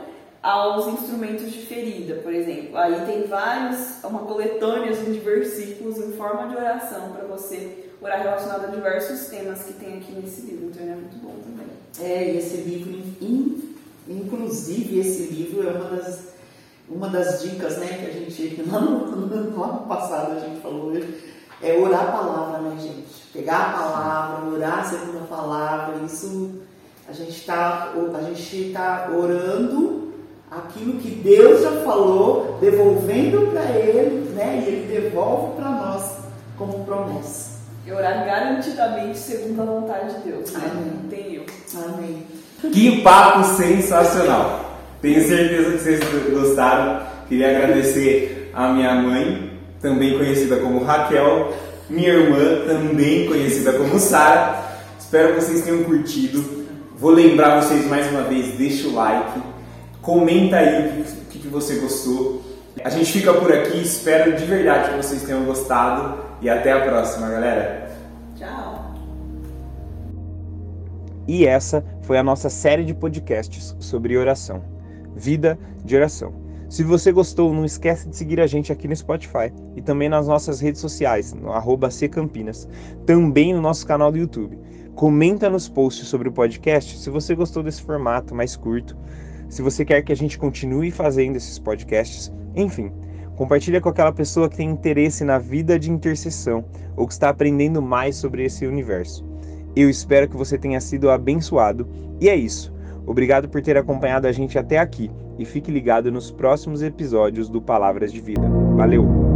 aos 0.48 0.88
instrumentos 0.88 1.52
de 1.52 1.66
ferida, 1.66 2.22
por 2.24 2.34
exemplo. 2.34 2.78
Aí 2.78 3.06
tem 3.06 3.28
vários, 3.28 4.02
uma 4.02 4.20
coletânea 4.20 4.92
assim, 4.92 5.12
de 5.12 5.20
versículos 5.20 5.98
em 5.98 6.14
forma 6.14 6.48
de 6.48 6.56
oração 6.56 7.12
para 7.12 7.28
você 7.28 7.90
orar 8.02 8.22
relacionado 8.22 8.64
a 8.64 8.68
diversos 8.68 9.28
temas 9.28 9.64
que 9.64 9.74
tem 9.74 9.98
aqui 9.98 10.14
nesse 10.14 10.42
livro. 10.44 10.68
Então 10.68 10.84
ele 10.84 10.92
é 10.92 10.96
muito 10.96 11.18
bom 11.18 11.36
também. 11.44 11.68
É, 12.00 12.32
e 12.32 12.38
esse 12.38 12.58
livro, 12.62 12.98
inclusive 14.08 15.00
esse 15.00 15.24
livro 15.24 15.68
é 15.68 15.72
uma 15.74 15.90
das, 15.90 16.28
uma 16.88 17.10
das 17.10 17.42
dicas, 17.42 17.78
né, 17.80 17.88
que 17.88 18.06
a 18.06 18.14
gente, 18.14 18.64
lá 18.72 18.80
no, 18.80 19.18
no 19.18 19.64
ano 19.64 19.86
passado 19.86 20.32
a 20.32 20.40
gente 20.40 20.62
falou, 20.62 20.94
é 21.62 21.78
orar 21.78 22.08
a 22.08 22.12
palavra, 22.14 22.60
né, 22.62 22.78
gente? 22.80 23.28
Pegar 23.34 23.58
a 23.58 23.74
palavra, 23.74 24.50
orar 24.50 24.90
segundo 24.90 25.18
a 25.18 25.28
palavra, 25.28 26.06
isso 26.06 26.62
a 27.06 27.12
gente 27.12 27.32
está 27.32 27.92
tá 28.74 29.12
orando 29.12 29.97
aquilo 30.50 30.94
que 31.00 31.10
Deus 31.10 31.62
já 31.62 31.72
falou, 31.82 32.58
devolvendo 32.62 33.52
para 33.52 33.64
Ele, 33.78 34.30
né? 34.34 34.64
E 34.64 34.70
Ele 34.70 35.02
devolve 35.02 35.56
para 35.56 35.70
nós 35.70 36.18
como 36.58 36.86
promessa. 36.86 37.58
E 37.86 37.92
orar 37.92 38.26
garantidamente 38.26 39.18
segundo 39.18 39.62
a 39.62 39.66
vontade 39.66 40.16
de 40.16 40.30
Deus. 40.30 40.52
Né? 40.52 40.62
Amém. 40.70 40.94
Não 41.02 41.10
tem 41.10 41.34
eu. 41.36 41.46
Amém. 41.86 42.24
Que 42.74 43.02
papo 43.02 43.44
sensacional! 43.56 44.80
Tenho 45.02 45.26
certeza 45.26 45.72
que 45.72 45.78
vocês 45.78 46.00
gostaram. 46.32 47.06
Queria 47.30 47.50
agradecer 47.50 48.52
a 48.54 48.74
minha 48.74 48.96
mãe, 48.96 49.52
também 49.80 50.18
conhecida 50.18 50.58
como 50.58 50.84
Raquel, 50.84 51.54
minha 51.90 52.10
irmã, 52.10 52.66
também 52.66 53.28
conhecida 53.28 53.74
como 53.74 54.00
Sara. 54.00 54.64
Espero 55.00 55.36
que 55.36 55.42
vocês 55.42 55.64
tenham 55.64 55.84
curtido. 55.84 56.66
Vou 56.98 57.12
lembrar 57.12 57.62
vocês 57.62 57.86
mais 57.86 58.10
uma 58.12 58.24
vez, 58.24 58.58
deixa 58.58 58.88
o 58.88 58.96
like, 58.96 59.40
comenta 60.08 60.56
aí 60.56 61.02
o 61.02 61.26
que, 61.26 61.38
que 61.38 61.48
você 61.50 61.80
gostou. 61.80 62.42
A 62.82 62.90
gente 62.90 63.12
fica 63.12 63.34
por 63.34 63.52
aqui, 63.52 63.82
espero 63.82 64.38
de 64.38 64.46
verdade 64.46 64.92
que 64.92 65.06
vocês 65.06 65.22
tenham 65.24 65.44
gostado 65.44 66.24
e 66.42 66.50
até 66.50 66.72
a 66.72 66.80
próxima, 66.80 67.28
galera. 67.28 67.92
Tchau. 68.38 68.96
E 71.28 71.46
essa 71.46 71.84
foi 72.04 72.18
a 72.18 72.24
nossa 72.24 72.50
série 72.50 72.86
de 72.86 72.94
podcasts 72.94 73.76
sobre 73.82 74.18
oração. 74.18 74.64
Vida 75.14 75.60
de 75.84 75.98
oração. 75.98 76.34
Se 76.70 76.84
você 76.84 77.12
gostou, 77.12 77.54
não 77.54 77.66
esquece 77.66 78.08
de 78.08 78.16
seguir 78.16 78.40
a 78.40 78.48
gente 78.48 78.72
aqui 78.72 78.88
no 78.88 78.96
Spotify 78.96 79.52
e 79.76 79.82
também 79.82 80.08
nas 80.08 80.26
nossas 80.26 80.62
redes 80.62 80.80
sociais, 80.80 81.34
no 81.34 81.52
arroba 81.52 81.90
Campinas, 82.10 82.66
também 83.06 83.54
no 83.54 83.62
nosso 83.62 83.86
canal 83.86 84.10
do 84.10 84.18
YouTube. 84.18 84.58
Comenta 84.96 85.50
nos 85.50 85.68
posts 85.68 86.08
sobre 86.08 86.30
o 86.30 86.32
podcast 86.32 86.98
se 86.98 87.10
você 87.10 87.36
gostou 87.36 87.62
desse 87.62 87.82
formato 87.82 88.34
mais 88.34 88.56
curto, 88.56 88.98
se 89.50 89.62
você 89.62 89.86
quer 89.86 90.02
que 90.02 90.12
a 90.12 90.16
gente 90.16 90.38
continue 90.38 90.92
fazendo 90.92 91.36
esses 91.36 91.58
podcasts, 91.60 92.32
enfim. 92.56 92.92
Compartilha 93.36 93.80
com 93.80 93.90
aquela 93.90 94.12
pessoa 94.12 94.50
que 94.50 94.58
tem 94.58 94.70
interesse 94.70 95.24
na 95.24 95.38
vida 95.38 95.78
de 95.78 95.92
intercessão 95.92 96.66
ou 96.96 97.06
que 97.06 97.14
está 97.14 97.30
aprendendo 97.30 97.82
mais 97.82 98.16
sobre 98.16 98.44
esse 98.44 98.66
universo. 98.66 99.24
Eu 99.76 99.90
espero 99.90 100.28
que 100.28 100.36
você 100.36 100.58
tenha 100.58 100.82
sido 100.82 101.12
abençoado 101.12 101.88
e 102.20 102.30
é 102.30 102.36
isso. 102.36 102.74
Obrigado 103.06 103.48
por 103.48 103.62
ter 103.62 103.78
acompanhado 103.78 104.28
a 104.28 104.32
gente 104.32 104.58
até 104.58 104.80
aqui 104.80 105.12
e 105.38 105.46
fique 105.46 105.72
ligado 105.72 106.12
nos 106.12 106.32
próximos 106.32 106.82
episódios 106.82 107.48
do 107.48 107.62
Palavras 107.62 108.12
de 108.12 108.20
Vida. 108.20 108.50
Valeu! 108.76 109.27